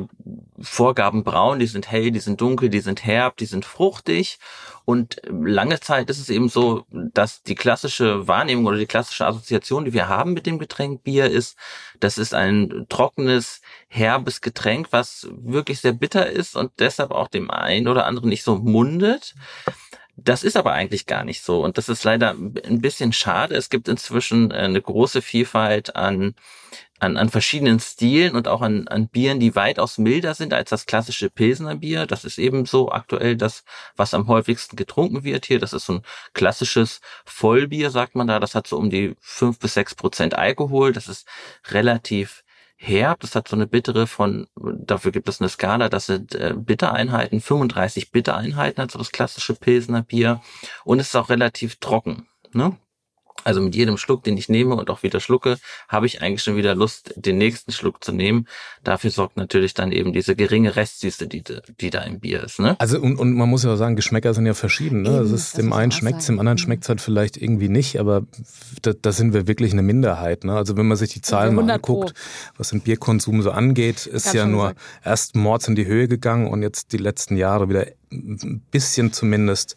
Vorgaben 0.59 1.23
brauen. 1.23 1.59
Die 1.59 1.67
sind 1.67 1.89
hell, 1.89 2.11
die 2.11 2.19
sind 2.19 2.41
dunkel, 2.41 2.69
die 2.69 2.79
sind 2.79 3.05
herb, 3.05 3.37
die 3.37 3.45
sind 3.45 3.65
fruchtig. 3.65 4.39
Und 4.83 5.21
lange 5.27 5.79
Zeit 5.79 6.09
ist 6.09 6.19
es 6.19 6.29
eben 6.29 6.47
so, 6.47 6.85
dass 6.91 7.41
die 7.41 7.55
klassische 7.55 8.27
Wahrnehmung 8.27 8.65
oder 8.65 8.77
die 8.77 8.85
klassische 8.85 9.25
Assoziation, 9.25 9.85
die 9.85 9.93
wir 9.93 10.07
haben 10.07 10.33
mit 10.33 10.45
dem 10.45 10.59
Getränk 10.59 11.03
Bier 11.03 11.29
ist, 11.29 11.57
das 11.99 12.17
ist 12.17 12.33
ein 12.33 12.85
trockenes, 12.89 13.61
herbes 13.87 14.41
Getränk, 14.41 14.87
was 14.91 15.27
wirklich 15.31 15.79
sehr 15.79 15.93
bitter 15.93 16.29
ist 16.29 16.55
und 16.55 16.71
deshalb 16.79 17.11
auch 17.11 17.27
dem 17.27 17.49
einen 17.49 17.87
oder 17.87 18.05
anderen 18.05 18.29
nicht 18.29 18.43
so 18.43 18.57
mundet. 18.57 19.33
Das 20.17 20.43
ist 20.43 20.55
aber 20.55 20.71
eigentlich 20.71 21.07
gar 21.07 21.25
nicht 21.25 21.41
so. 21.43 21.63
Und 21.63 21.77
das 21.77 21.89
ist 21.89 22.03
leider 22.03 22.31
ein 22.31 22.79
bisschen 22.79 23.11
schade. 23.11 23.55
Es 23.55 23.69
gibt 23.69 23.87
inzwischen 23.87 24.51
äh, 24.51 24.55
eine 24.55 24.81
große 24.81 25.21
Vielfalt 25.21 25.95
an, 25.95 26.35
an, 26.99 27.17
an 27.17 27.29
verschiedenen 27.29 27.79
Stilen 27.79 28.35
und 28.35 28.47
auch 28.47 28.61
an, 28.61 28.87
an 28.87 29.07
Bieren, 29.07 29.39
die 29.39 29.55
weitaus 29.55 29.97
milder 29.97 30.33
sind 30.33 30.53
als 30.53 30.69
das 30.69 30.85
klassische 30.85 31.29
Pilsner 31.29 31.75
Bier. 31.75 32.05
Das 32.05 32.23
ist 32.23 32.37
eben 32.37 32.65
so 32.65 32.91
aktuell 32.91 33.35
das, 33.35 33.63
was 33.95 34.13
am 34.13 34.27
häufigsten 34.27 34.75
getrunken 34.75 35.23
wird 35.23 35.45
hier. 35.45 35.59
Das 35.59 35.73
ist 35.73 35.85
so 35.85 35.93
ein 35.93 36.01
klassisches 36.33 37.01
Vollbier, 37.25 37.91
sagt 37.91 38.15
man 38.15 38.27
da. 38.27 38.39
Das 38.39 38.55
hat 38.55 38.67
so 38.67 38.77
um 38.77 38.89
die 38.89 39.15
fünf 39.19 39.59
bis 39.59 39.73
sechs 39.73 39.93
Prozent 39.93 40.35
Alkohol. 40.35 40.93
Das 40.93 41.07
ist 41.09 41.27
relativ 41.69 42.43
herb. 42.77 43.19
Das 43.21 43.35
hat 43.35 43.47
so 43.47 43.55
eine 43.55 43.67
bittere 43.67 44.07
von, 44.07 44.47
dafür 44.55 45.11
gibt 45.11 45.27
es 45.29 45.41
eine 45.41 45.49
Skala, 45.49 45.89
das 45.89 46.07
sind 46.07 46.35
äh, 46.35 46.53
Bittereinheiten, 46.55 47.41
35 47.41 48.11
Bittereinheiten, 48.11 48.81
also 48.81 48.99
das 48.99 49.11
klassische 49.11 49.55
Pilsner 49.55 50.01
Bier. 50.01 50.41
Und 50.83 50.99
es 50.99 51.07
ist 51.07 51.15
auch 51.15 51.29
relativ 51.29 51.77
trocken. 51.77 52.27
Ne? 52.53 52.77
Also 53.45 53.61
mit 53.61 53.75
jedem 53.75 53.97
Schluck, 53.97 54.23
den 54.23 54.37
ich 54.37 54.49
nehme 54.49 54.75
und 54.75 54.89
auch 54.89 55.03
wieder 55.03 55.19
schlucke, 55.19 55.57
habe 55.87 56.07
ich 56.07 56.23
eigentlich 56.23 56.41
schon 56.41 56.57
wieder 56.57 56.73
Lust, 56.73 57.13
den 57.15 57.37
nächsten 57.37 57.71
Schluck 57.71 58.03
zu 58.03 58.11
nehmen. 58.11 58.47
Dafür 58.83 59.11
sorgt 59.11 59.37
natürlich 59.37 59.75
dann 59.75 59.91
eben 59.91 60.13
diese 60.13 60.35
geringe 60.35 60.75
Restsüße, 60.75 61.27
die, 61.27 61.43
die 61.79 61.89
da 61.91 62.01
im 62.01 62.19
Bier 62.19 62.43
ist. 62.43 62.59
Ne? 62.59 62.75
Also 62.79 62.99
und, 62.99 63.17
und 63.17 63.33
man 63.33 63.47
muss 63.47 63.63
ja 63.63 63.71
auch 63.71 63.77
sagen, 63.77 63.95
Geschmäcker 63.95 64.33
sind 64.33 64.47
ja 64.47 64.55
verschieden. 64.55 65.03
Ne? 65.03 65.19
Eben, 65.19 65.33
ist, 65.33 65.59
dem 65.59 65.73
einen 65.73 65.91
schmeckt 65.91 66.21
es, 66.21 66.25
dem 66.25 66.39
anderen 66.39 66.55
mhm. 66.55 66.63
schmeckt 66.63 66.83
es 66.83 66.89
halt 66.89 67.01
vielleicht 67.01 67.37
irgendwie 67.37 67.69
nicht, 67.69 67.99
aber 67.99 68.23
da, 68.81 68.93
da 68.99 69.11
sind 69.11 69.33
wir 69.33 69.47
wirklich 69.47 69.73
eine 69.73 69.83
Minderheit. 69.83 70.43
Ne? 70.43 70.53
Also 70.53 70.75
wenn 70.75 70.87
man 70.87 70.97
sich 70.97 71.13
die 71.13 71.21
Zahlen 71.21 71.53
mal 71.53 71.69
anguckt, 71.69 72.15
was 72.57 72.71
den 72.71 72.81
Bierkonsum 72.81 73.43
so 73.43 73.51
angeht, 73.51 74.07
ist 74.07 74.33
ja 74.33 74.47
nur 74.47 74.69
gesagt. 74.69 74.81
erst 75.03 75.35
Mords 75.35 75.67
in 75.67 75.75
die 75.75 75.85
Höhe 75.85 76.07
gegangen 76.07 76.47
und 76.47 76.63
jetzt 76.63 76.93
die 76.93 76.97
letzten 76.97 77.37
Jahre 77.37 77.69
wieder 77.69 77.85
ein 78.11 78.61
bisschen 78.71 79.13
zumindest 79.13 79.75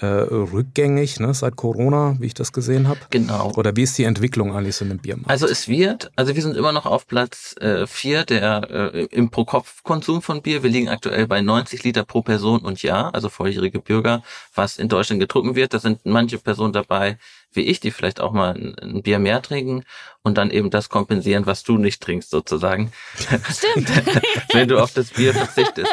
äh, 0.00 0.06
rückgängig 0.06 1.20
ne, 1.20 1.34
seit 1.34 1.56
Corona, 1.56 2.16
wie 2.18 2.26
ich 2.26 2.34
das 2.34 2.52
gesehen 2.52 2.88
habe. 2.88 3.00
Genau. 3.10 3.52
Oder 3.56 3.76
wie 3.76 3.82
ist 3.82 3.98
die 3.98 4.04
Entwicklung 4.04 4.56
eigentlich 4.56 4.76
so 4.76 4.84
in 4.84 4.90
dem 4.90 4.98
Biermarkt? 4.98 5.30
Also 5.30 5.46
es 5.46 5.68
wird, 5.68 6.10
also 6.16 6.34
wir 6.34 6.42
sind 6.42 6.56
immer 6.56 6.72
noch 6.72 6.86
auf 6.86 7.06
Platz 7.06 7.54
äh, 7.60 7.86
vier 7.86 8.24
der 8.24 8.70
äh, 8.70 9.04
im 9.10 9.30
Pro-Kopf-Konsum 9.30 10.22
von 10.22 10.42
Bier. 10.42 10.62
Wir 10.62 10.70
liegen 10.70 10.88
aktuell 10.88 11.26
bei 11.26 11.42
90 11.42 11.84
Liter 11.84 12.04
pro 12.04 12.22
Person 12.22 12.60
und 12.60 12.82
Jahr, 12.82 13.14
also 13.14 13.28
volljährige 13.28 13.80
Bürger, 13.80 14.22
was 14.54 14.78
in 14.78 14.88
Deutschland 14.88 15.20
getrunken 15.20 15.54
wird. 15.54 15.74
Da 15.74 15.78
sind 15.78 16.00
manche 16.04 16.38
Personen 16.38 16.72
dabei, 16.72 17.18
wie 17.52 17.62
ich, 17.62 17.80
die 17.80 17.90
vielleicht 17.90 18.20
auch 18.20 18.32
mal 18.32 18.54
ein, 18.54 18.74
ein, 18.78 19.02
Bier 19.02 19.18
mehr 19.18 19.42
trinken 19.42 19.84
und 20.22 20.38
dann 20.38 20.50
eben 20.50 20.70
das 20.70 20.88
kompensieren, 20.88 21.46
was 21.46 21.62
du 21.62 21.76
nicht 21.78 22.00
trinkst 22.00 22.30
sozusagen. 22.30 22.92
Stimmt. 23.50 23.90
Wenn 24.52 24.68
du 24.68 24.78
auf 24.78 24.92
das 24.92 25.10
Bier 25.10 25.34
verzichtest. 25.34 25.90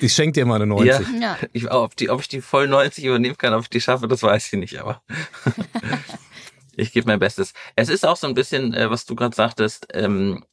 Ich 0.00 0.12
schenke 0.14 0.32
dir 0.32 0.46
mal 0.46 0.56
eine 0.56 0.66
90. 0.66 0.88
Ja, 0.88 1.00
ja. 1.20 1.38
Ich, 1.52 1.70
ob, 1.70 1.96
die, 1.96 2.10
ob 2.10 2.20
ich 2.20 2.28
die 2.28 2.40
voll 2.40 2.68
90 2.68 3.04
übernehmen 3.04 3.36
kann, 3.38 3.54
ob 3.54 3.62
ich 3.62 3.70
die 3.70 3.80
schaffe, 3.80 4.08
das 4.08 4.22
weiß 4.22 4.52
ich 4.52 4.58
nicht, 4.58 4.80
aber 4.80 5.02
ich 6.76 6.92
gebe 6.92 7.06
mein 7.06 7.18
Bestes. 7.18 7.52
Es 7.76 7.88
ist 7.88 8.06
auch 8.06 8.16
so 8.16 8.26
ein 8.26 8.34
bisschen, 8.34 8.74
äh, 8.74 8.90
was 8.90 9.06
du 9.06 9.14
gerade 9.14 9.36
sagtest, 9.36 9.88
ähm, 9.92 10.44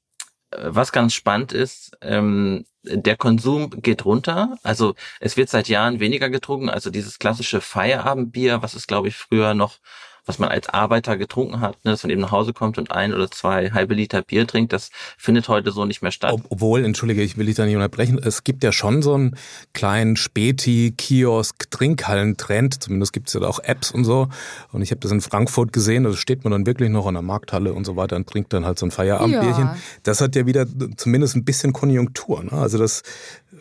was 0.51 0.91
ganz 0.91 1.13
spannend 1.13 1.51
ist, 1.51 1.91
ähm, 2.01 2.65
der 2.83 3.17
Konsum 3.17 3.69
geht 3.69 4.05
runter. 4.05 4.57
Also 4.63 4.95
es 5.19 5.35
wird 5.35 5.49
seit 5.49 5.67
Jahren 5.67 5.99
weniger 5.99 6.29
getrunken. 6.29 6.69
Also 6.69 6.89
dieses 6.89 7.19
klassische 7.19 7.59
Feierabendbier, 7.59 8.61
was 8.61 8.73
es, 8.73 8.87
glaube 8.87 9.09
ich, 9.09 9.17
früher 9.17 9.53
noch 9.53 9.79
was 10.27 10.39
man 10.39 10.49
als 10.49 10.69
Arbeiter 10.69 11.17
getrunken 11.17 11.61
hat, 11.61 11.83
ne, 11.83 11.91
dass 11.91 12.03
man 12.03 12.11
eben 12.11 12.21
nach 12.21 12.31
Hause 12.31 12.53
kommt 12.53 12.77
und 12.77 12.91
ein 12.91 13.13
oder 13.13 13.31
zwei 13.31 13.71
halbe 13.71 13.95
Liter 13.95 14.21
Bier 14.21 14.45
trinkt, 14.45 14.73
das 14.73 14.91
findet 15.17 15.47
heute 15.47 15.71
so 15.71 15.85
nicht 15.85 16.01
mehr 16.01 16.11
statt. 16.11 16.39
obwohl, 16.49 16.85
entschuldige, 16.85 17.23
ich 17.23 17.37
will 17.37 17.47
dich 17.47 17.55
da 17.55 17.65
nicht 17.65 17.75
unterbrechen, 17.75 18.19
es 18.21 18.43
gibt 18.43 18.63
ja 18.63 18.71
schon 18.71 19.01
so 19.01 19.13
einen 19.13 19.35
kleinen 19.73 20.17
Späti, 20.17 20.93
Kiosk, 20.95 21.71
Trinkhallen-Trend, 21.71 22.83
zumindest 22.83 23.13
gibt 23.13 23.29
es 23.29 23.33
ja 23.33 23.41
auch 23.41 23.59
Apps 23.59 23.91
und 23.91 24.03
so. 24.03 24.27
Und 24.71 24.81
ich 24.81 24.91
habe 24.91 24.99
das 24.99 25.11
in 25.11 25.21
Frankfurt 25.21 25.71
gesehen, 25.73 26.03
da 26.03 26.13
steht 26.13 26.43
man 26.43 26.51
dann 26.51 26.65
wirklich 26.65 26.89
noch 26.89 27.07
an 27.07 27.13
der 27.13 27.23
Markthalle 27.23 27.73
und 27.73 27.85
so 27.85 27.95
weiter 27.95 28.15
und 28.17 28.27
trinkt 28.27 28.53
dann 28.53 28.65
halt 28.65 28.77
so 28.77 28.85
ein 28.85 28.91
Feierabendbierchen. 28.91 29.63
Ja. 29.63 29.77
Das 30.03 30.21
hat 30.21 30.35
ja 30.35 30.45
wieder 30.45 30.65
zumindest 30.97 31.35
ein 31.35 31.45
bisschen 31.45 31.73
Konjunktur. 31.73 32.43
Ne? 32.43 32.51
Also 32.51 32.77
das 32.77 33.03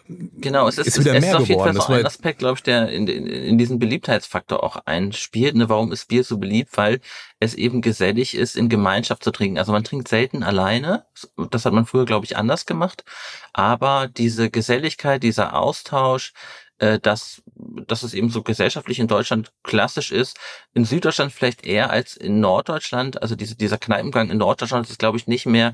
Genau, 0.08 0.68
es 0.68 0.78
ist, 0.78 0.88
ist 0.88 1.00
wieder 1.00 1.14
es 1.14 1.20
mehr 1.22 1.34
ist 1.34 1.36
auf 1.36 1.48
jeden 1.48 1.60
Fall 1.60 1.72
geworden. 1.72 1.86
so 1.86 1.98
ein 1.98 2.06
Aspekt, 2.06 2.38
glaube 2.38 2.56
ich, 2.56 2.62
der 2.62 2.88
in, 2.90 3.08
in, 3.08 3.26
in 3.26 3.58
diesen 3.58 3.78
Beliebtheitsfaktor 3.78 4.62
auch 4.62 4.76
einspielt. 4.86 5.56
Ne? 5.56 5.68
Warum 5.68 5.92
ist 5.92 6.08
Bier 6.08 6.22
so 6.22 6.38
beliebt? 6.38 6.76
Weil 6.76 7.00
es 7.40 7.54
eben 7.54 7.82
gesellig 7.82 8.34
ist, 8.34 8.56
in 8.56 8.68
Gemeinschaft 8.68 9.24
zu 9.24 9.30
trinken. 9.32 9.58
Also 9.58 9.72
man 9.72 9.84
trinkt 9.84 10.08
selten 10.08 10.42
alleine. 10.42 11.06
Das 11.50 11.64
hat 11.64 11.72
man 11.72 11.86
früher, 11.86 12.04
glaube 12.04 12.24
ich, 12.24 12.36
anders 12.36 12.66
gemacht. 12.66 13.04
Aber 13.52 14.08
diese 14.08 14.50
Geselligkeit, 14.50 15.22
dieser 15.22 15.54
Austausch, 15.54 16.32
äh, 16.78 16.98
dass, 16.98 17.42
dass 17.54 18.02
es 18.02 18.12
eben 18.12 18.28
so 18.28 18.42
gesellschaftlich 18.42 18.98
in 18.98 19.08
Deutschland 19.08 19.52
klassisch 19.62 20.12
ist. 20.12 20.38
In 20.74 20.84
Süddeutschland 20.84 21.32
vielleicht 21.32 21.66
eher 21.66 21.90
als 21.90 22.16
in 22.16 22.40
Norddeutschland. 22.40 23.22
Also 23.22 23.34
diese, 23.34 23.56
dieser 23.56 23.78
Kneipengang 23.78 24.30
in 24.30 24.38
Norddeutschland 24.38 24.88
ist, 24.90 24.98
glaube 24.98 25.16
ich, 25.16 25.26
nicht 25.26 25.46
mehr 25.46 25.72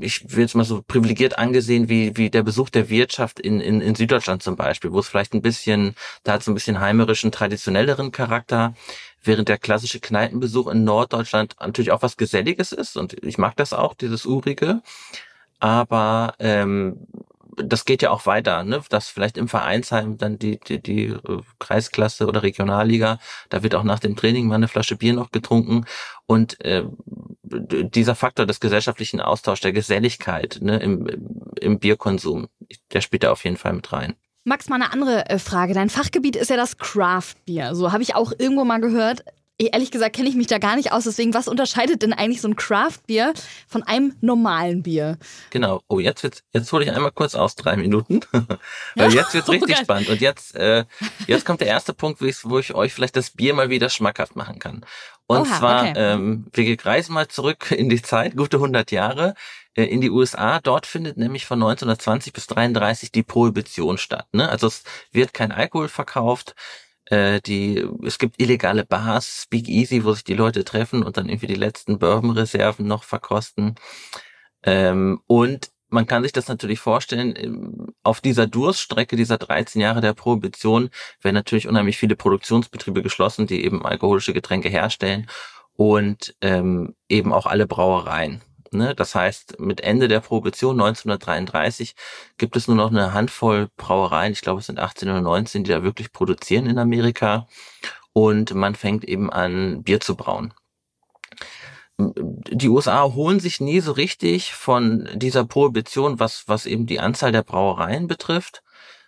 ich 0.00 0.36
will 0.36 0.42
jetzt 0.42 0.54
mal 0.54 0.64
so 0.64 0.82
privilegiert 0.86 1.38
angesehen 1.38 1.88
wie, 1.88 2.16
wie 2.16 2.30
der 2.30 2.42
Besuch 2.42 2.70
der 2.70 2.88
Wirtschaft 2.88 3.40
in, 3.40 3.60
in, 3.60 3.80
in 3.80 3.94
Süddeutschland 3.94 4.42
zum 4.42 4.56
Beispiel, 4.56 4.92
wo 4.92 5.00
es 5.00 5.08
vielleicht 5.08 5.34
ein 5.34 5.42
bisschen, 5.42 5.94
da 6.22 6.34
hat 6.34 6.42
es 6.42 6.48
ein 6.48 6.54
bisschen 6.54 6.80
heimerischen, 6.80 7.32
traditionelleren 7.32 8.12
Charakter, 8.12 8.74
während 9.22 9.48
der 9.48 9.58
klassische 9.58 10.00
Kneipenbesuch 10.00 10.68
in 10.68 10.84
Norddeutschland 10.84 11.56
natürlich 11.60 11.90
auch 11.90 12.02
was 12.02 12.16
Geselliges 12.16 12.72
ist 12.72 12.96
und 12.96 13.22
ich 13.24 13.38
mag 13.38 13.56
das 13.56 13.72
auch, 13.72 13.94
dieses 13.94 14.24
Urige. 14.26 14.82
Aber 15.58 16.34
ähm, 16.38 17.06
das 17.56 17.84
geht 17.84 18.02
ja 18.02 18.10
auch 18.10 18.26
weiter, 18.26 18.62
ne? 18.64 18.82
dass 18.88 19.08
vielleicht 19.08 19.36
im 19.38 19.48
Vereinsheim 19.48 20.18
dann 20.18 20.38
die, 20.38 20.58
die, 20.60 20.82
die 20.82 21.04
äh, 21.06 21.40
Kreisklasse 21.58 22.26
oder 22.26 22.42
Regionalliga, 22.42 23.18
da 23.48 23.62
wird 23.62 23.74
auch 23.74 23.82
nach 23.82 23.98
dem 23.98 24.16
Training 24.16 24.46
mal 24.46 24.56
eine 24.56 24.68
Flasche 24.68 24.96
Bier 24.96 25.14
noch 25.14 25.30
getrunken 25.30 25.84
und 26.26 26.62
äh, 26.64 26.84
dieser 27.42 28.14
Faktor 28.14 28.46
des 28.46 28.60
gesellschaftlichen 28.60 29.20
Austauschs, 29.20 29.60
der 29.60 29.72
Geselligkeit 29.72 30.58
ne, 30.60 30.78
im, 30.78 31.06
im 31.60 31.78
Bierkonsum, 31.78 32.48
der 32.92 33.00
spielt 33.00 33.22
da 33.22 33.32
auf 33.32 33.44
jeden 33.44 33.56
Fall 33.56 33.72
mit 33.72 33.92
rein. 33.92 34.14
Max, 34.44 34.68
mal 34.68 34.76
eine 34.76 34.92
andere 34.92 35.28
äh, 35.28 35.38
Frage. 35.38 35.74
Dein 35.74 35.90
Fachgebiet 35.90 36.36
ist 36.36 36.50
ja 36.50 36.56
das 36.56 36.78
Craft 36.78 37.34
Bier. 37.46 37.74
So 37.74 37.90
habe 37.90 38.02
ich 38.02 38.14
auch 38.14 38.32
irgendwo 38.38 38.64
mal 38.64 38.80
gehört. 38.80 39.24
Ehrlich 39.58 39.90
gesagt 39.90 40.14
kenne 40.14 40.28
ich 40.28 40.34
mich 40.34 40.48
da 40.48 40.58
gar 40.58 40.76
nicht 40.76 40.92
aus. 40.92 41.04
Deswegen, 41.04 41.32
was 41.32 41.48
unterscheidet 41.48 42.02
denn 42.02 42.12
eigentlich 42.12 42.42
so 42.42 42.48
ein 42.48 42.56
Craft-Bier 42.56 43.32
von 43.66 43.82
einem 43.82 44.14
normalen 44.20 44.82
Bier? 44.82 45.18
Genau. 45.48 45.80
Oh, 45.88 45.98
jetzt 45.98 46.22
wird's, 46.22 46.42
jetzt 46.52 46.70
hole 46.72 46.84
ich 46.84 46.92
einmal 46.92 47.12
kurz 47.12 47.34
aus, 47.34 47.54
drei 47.54 47.76
Minuten. 47.76 48.20
Weil 48.94 49.14
jetzt 49.14 49.32
wird's 49.32 49.48
richtig 49.50 49.78
Oh 49.78 49.82
spannend. 49.82 50.10
Und 50.10 50.20
jetzt, 50.20 50.54
äh, 50.56 50.84
jetzt 51.26 51.46
kommt 51.46 51.62
der 51.62 51.68
erste 51.68 51.94
Punkt, 51.94 52.20
wo 52.20 52.58
ich, 52.58 52.74
euch 52.74 52.92
vielleicht 52.92 53.16
das 53.16 53.30
Bier 53.30 53.54
mal 53.54 53.70
wieder 53.70 53.88
schmackhaft 53.88 54.36
machen 54.36 54.58
kann. 54.58 54.84
Und 55.26 55.40
Oha, 55.40 55.58
zwar, 55.58 55.90
okay. 55.90 55.94
ähm, 55.96 56.46
wir 56.52 56.84
reisen 56.84 57.14
mal 57.14 57.28
zurück 57.28 57.70
in 57.70 57.88
die 57.88 58.02
Zeit, 58.02 58.36
gute 58.36 58.58
100 58.58 58.92
Jahre, 58.92 59.34
äh, 59.74 59.84
in 59.84 60.02
die 60.02 60.10
USA. 60.10 60.60
Dort 60.60 60.86
findet 60.86 61.16
nämlich 61.16 61.46
von 61.46 61.62
1920 61.62 62.32
bis 62.32 62.46
33 62.46 63.10
die 63.10 63.22
Prohibition 63.22 63.96
statt. 63.96 64.26
Ne? 64.32 64.48
Also 64.48 64.66
es 64.66 64.84
wird 65.12 65.32
kein 65.32 65.50
Alkohol 65.50 65.88
verkauft. 65.88 66.54
Äh, 67.06 67.40
die, 67.40 67.86
es 68.04 68.18
gibt 68.18 68.40
illegale 68.40 68.84
Bars, 68.84 69.42
Speakeasy, 69.42 70.04
wo 70.04 70.12
sich 70.12 70.24
die 70.24 70.34
Leute 70.34 70.64
treffen 70.64 71.02
und 71.02 71.16
dann 71.16 71.28
irgendwie 71.28 71.46
die 71.46 71.54
letzten 71.54 71.98
Bourbon-Reserven 71.98 72.86
noch 72.86 73.04
verkosten. 73.04 73.76
Ähm, 74.62 75.20
und 75.26 75.70
man 75.88 76.06
kann 76.06 76.22
sich 76.24 76.32
das 76.32 76.48
natürlich 76.48 76.80
vorstellen, 76.80 77.34
ähm, 77.36 77.94
auf 78.02 78.20
dieser 78.20 78.46
Durststrecke 78.46 79.16
dieser 79.16 79.38
13 79.38 79.80
Jahre 79.80 80.00
der 80.00 80.14
Prohibition 80.14 80.90
werden 81.22 81.34
natürlich 81.34 81.68
unheimlich 81.68 81.96
viele 81.96 82.16
Produktionsbetriebe 82.16 83.02
geschlossen, 83.02 83.46
die 83.46 83.64
eben 83.64 83.86
alkoholische 83.86 84.32
Getränke 84.32 84.68
herstellen 84.68 85.28
und 85.74 86.34
ähm, 86.40 86.96
eben 87.08 87.32
auch 87.32 87.46
alle 87.46 87.66
Brauereien. 87.66 88.42
Ne? 88.76 88.94
Das 88.94 89.14
heißt, 89.14 89.58
mit 89.60 89.80
Ende 89.80 90.08
der 90.08 90.20
Prohibition 90.20 90.80
1933 90.80 91.94
gibt 92.38 92.56
es 92.56 92.68
nur 92.68 92.76
noch 92.76 92.90
eine 92.90 93.12
Handvoll 93.12 93.68
Brauereien, 93.76 94.32
ich 94.32 94.40
glaube 94.40 94.60
es 94.60 94.66
sind 94.66 94.78
18 94.78 95.08
oder 95.08 95.20
19, 95.20 95.64
die 95.64 95.70
da 95.70 95.82
wirklich 95.82 96.12
produzieren 96.12 96.66
in 96.66 96.78
Amerika 96.78 97.46
und 98.12 98.54
man 98.54 98.74
fängt 98.74 99.04
eben 99.04 99.30
an, 99.30 99.82
Bier 99.82 100.00
zu 100.00 100.16
brauen 100.16 100.54
die 101.98 102.68
USA 102.68 103.04
holen 103.04 103.40
sich 103.40 103.60
nie 103.60 103.80
so 103.80 103.92
richtig 103.92 104.52
von 104.52 105.08
dieser 105.14 105.44
Prohibition, 105.44 106.20
was, 106.20 106.44
was 106.46 106.66
eben 106.66 106.86
die 106.86 107.00
Anzahl 107.00 107.32
der 107.32 107.42
Brauereien 107.42 108.06
betrifft. 108.06 108.62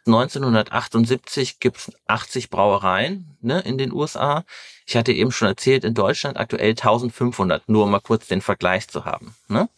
1978 0.08 1.60
gibt's 1.60 1.92
80 2.06 2.50
Brauereien 2.50 3.36
ne, 3.40 3.60
in 3.60 3.78
den 3.78 3.92
USA. 3.92 4.44
Ich 4.86 4.96
hatte 4.96 5.12
eben 5.12 5.32
schon 5.32 5.48
erzählt, 5.48 5.84
in 5.84 5.94
Deutschland 5.94 6.36
aktuell 6.38 6.70
1500, 6.70 7.68
nur 7.68 7.84
um 7.84 7.90
mal 7.90 8.00
kurz 8.00 8.26
den 8.26 8.40
Vergleich 8.40 8.88
zu 8.88 9.04
haben. 9.04 9.34
Ne? 9.48 9.68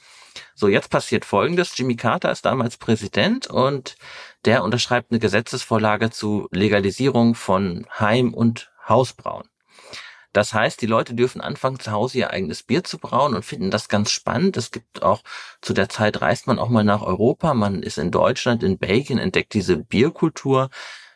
So, 0.54 0.68
jetzt 0.68 0.90
passiert 0.90 1.24
Folgendes. 1.24 1.76
Jimmy 1.76 1.96
Carter 1.96 2.30
ist 2.30 2.44
damals 2.44 2.76
Präsident 2.76 3.48
und 3.48 3.96
der 4.44 4.62
unterschreibt 4.62 5.10
eine 5.10 5.20
Gesetzesvorlage 5.20 6.10
zu 6.10 6.48
Legalisierung 6.52 7.34
von 7.34 7.86
Heim- 7.98 8.34
und 8.34 8.70
Hausbrauen. 8.88 9.48
Das 10.32 10.54
heißt, 10.54 10.80
die 10.80 10.86
Leute 10.86 11.14
dürfen 11.14 11.40
anfangen, 11.40 11.80
zu 11.80 11.90
Hause 11.90 12.18
ihr 12.18 12.30
eigenes 12.30 12.62
Bier 12.62 12.84
zu 12.84 12.98
brauen 12.98 13.34
und 13.34 13.44
finden 13.44 13.70
das 13.70 13.88
ganz 13.88 14.10
spannend. 14.10 14.56
Es 14.56 14.70
gibt 14.70 15.02
auch, 15.02 15.22
zu 15.60 15.72
der 15.72 15.88
Zeit 15.88 16.20
reist 16.20 16.46
man 16.46 16.58
auch 16.58 16.68
mal 16.68 16.84
nach 16.84 17.02
Europa. 17.02 17.52
Man 17.54 17.82
ist 17.82 17.98
in 17.98 18.10
Deutschland, 18.10 18.62
in 18.62 18.78
Belgien, 18.78 19.18
entdeckt 19.18 19.54
diese 19.54 19.76
Bierkultur. 19.76 20.70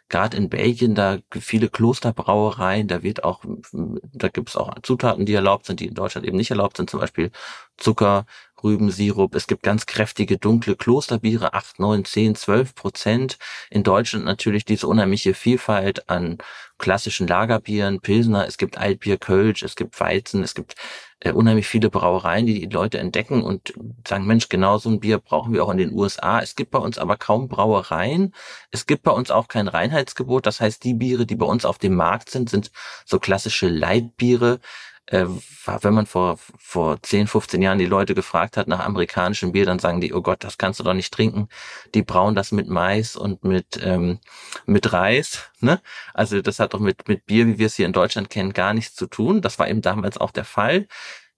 Gerade 0.08 0.36
in 0.36 0.48
Belgien, 0.50 0.94
da 0.94 1.18
viele 1.32 1.68
Klosterbrauereien, 1.70 2.88
da 2.88 3.02
wird 3.02 3.24
auch, 3.24 3.42
da 3.72 4.28
gibt 4.28 4.50
es 4.50 4.56
auch 4.56 4.72
Zutaten, 4.82 5.26
die 5.26 5.34
erlaubt 5.34 5.66
sind, 5.66 5.80
die 5.80 5.86
in 5.86 5.94
Deutschland 5.94 6.26
eben 6.26 6.36
nicht 6.36 6.50
erlaubt 6.50 6.76
sind, 6.76 6.90
zum 6.90 7.00
Beispiel 7.00 7.30
Zucker, 7.78 8.26
Rübensirup. 8.64 9.34
Es 9.34 9.46
gibt 9.46 9.62
ganz 9.62 9.86
kräftige, 9.86 10.38
dunkle 10.38 10.74
Klosterbiere, 10.74 11.54
8, 11.54 11.78
9, 11.78 12.04
10, 12.04 12.34
12 12.34 12.74
Prozent. 12.74 13.38
In 13.70 13.84
Deutschland 13.84 14.24
natürlich 14.24 14.64
diese 14.64 14.88
unheimliche 14.88 15.34
Vielfalt 15.34 16.08
an 16.08 16.38
klassischen 16.78 17.28
Lagerbieren, 17.28 18.00
Pilsner, 18.00 18.46
es 18.48 18.58
gibt 18.58 18.78
Altbier, 18.78 19.16
Kölsch, 19.16 19.62
es 19.62 19.76
gibt 19.76 19.98
Weizen, 20.00 20.42
es 20.42 20.54
gibt 20.54 20.74
äh, 21.20 21.32
unheimlich 21.32 21.66
viele 21.66 21.88
Brauereien, 21.88 22.46
die 22.46 22.66
die 22.66 22.74
Leute 22.74 22.98
entdecken 22.98 23.42
und 23.42 23.72
sagen, 24.06 24.26
Mensch, 24.26 24.48
genau 24.48 24.78
so 24.78 24.90
ein 24.90 25.00
Bier 25.00 25.18
brauchen 25.18 25.52
wir 25.52 25.64
auch 25.64 25.70
in 25.70 25.78
den 25.78 25.92
USA. 25.92 26.40
Es 26.40 26.56
gibt 26.56 26.70
bei 26.72 26.78
uns 26.78 26.98
aber 26.98 27.16
kaum 27.16 27.48
Brauereien. 27.48 28.34
Es 28.70 28.86
gibt 28.86 29.02
bei 29.04 29.12
uns 29.12 29.30
auch 29.30 29.48
kein 29.48 29.68
Reinheitsgebot. 29.68 30.46
Das 30.46 30.60
heißt, 30.60 30.84
die 30.84 30.94
Biere, 30.94 31.26
die 31.26 31.36
bei 31.36 31.46
uns 31.46 31.64
auf 31.64 31.78
dem 31.78 31.94
Markt 31.94 32.30
sind, 32.30 32.50
sind 32.50 32.70
so 33.04 33.18
klassische 33.18 33.68
Leitbiere. 33.68 34.60
Äh, 35.06 35.26
wenn 35.66 35.94
man 35.94 36.06
vor, 36.06 36.38
vor 36.58 37.02
10, 37.02 37.26
15 37.26 37.60
Jahren 37.60 37.78
die 37.78 37.86
Leute 37.86 38.14
gefragt 38.14 38.56
hat 38.56 38.68
nach 38.68 38.80
amerikanischem 38.80 39.52
Bier, 39.52 39.66
dann 39.66 39.78
sagen 39.78 40.00
die, 40.00 40.14
oh 40.14 40.22
Gott, 40.22 40.42
das 40.44 40.56
kannst 40.56 40.80
du 40.80 40.84
doch 40.84 40.94
nicht 40.94 41.12
trinken. 41.12 41.48
Die 41.94 42.02
brauen 42.02 42.34
das 42.34 42.52
mit 42.52 42.68
Mais 42.68 43.14
und 43.16 43.44
mit, 43.44 43.78
ähm, 43.82 44.18
mit 44.66 44.92
Reis. 44.92 45.50
Ne? 45.60 45.80
Also 46.14 46.40
das 46.40 46.58
hat 46.58 46.74
doch 46.74 46.80
mit, 46.80 47.06
mit 47.08 47.26
Bier, 47.26 47.46
wie 47.46 47.58
wir 47.58 47.66
es 47.66 47.74
hier 47.74 47.86
in 47.86 47.92
Deutschland 47.92 48.30
kennen, 48.30 48.54
gar 48.54 48.72
nichts 48.72 48.94
zu 48.94 49.06
tun. 49.06 49.42
Das 49.42 49.58
war 49.58 49.68
eben 49.68 49.82
damals 49.82 50.16
auch 50.18 50.30
der 50.30 50.44
Fall. 50.44 50.86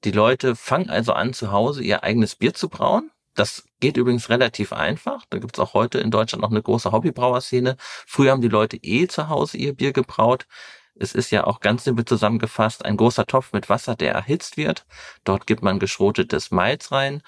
Die 0.05 0.13
Leute 0.13 0.55
fangen 0.55 0.91
also 0.91 1.13
an, 1.13 1.33
zu 1.33 1.51
Hause 1.51 1.83
ihr 1.83 2.05
eigenes 2.05 2.37
Bier 2.37 2.55
zu 2.55 2.69
brauen. 2.69 3.11
Das 3.35 3.65
geht 3.81 3.97
übrigens 3.97 4.31
relativ 4.31 4.73
einfach. 4.73 5.25
Da 5.31 5.39
gibt's 5.39 5.59
auch 5.59 5.75
heute 5.75 5.99
in 5.99 6.11
Deutschland 6.11 6.43
noch 6.43 6.51
eine 6.51 6.63
große 6.63 6.93
Hobbybrauerszene. 6.93 7.77
Früher 7.79 8.33
haben 8.33 8.41
die 8.41 8.49
Leute 8.49 8.77
eh 8.79 9.09
zu 9.09 9.29
Hause 9.29 9.59
ihr 9.59 9.75
Bier 9.75 9.93
gebraut. 9.93 10.47
Es 10.99 11.15
ist 11.15 11.31
ja 11.31 11.45
auch 11.45 11.61
ganz 11.61 11.85
simpel 11.85 12.05
zusammengefasst 12.05 12.85
ein 12.85 12.97
großer 12.97 13.27
Topf 13.27 13.53
mit 13.53 13.69
Wasser, 13.69 13.95
der 13.97 14.13
erhitzt 14.15 14.57
wird. 14.57 14.87
Dort 15.25 15.47
gibt 15.47 15.63
man 15.63 15.79
geschrotetes 15.79 16.51
Malz 16.51 16.91
rein, 16.93 17.23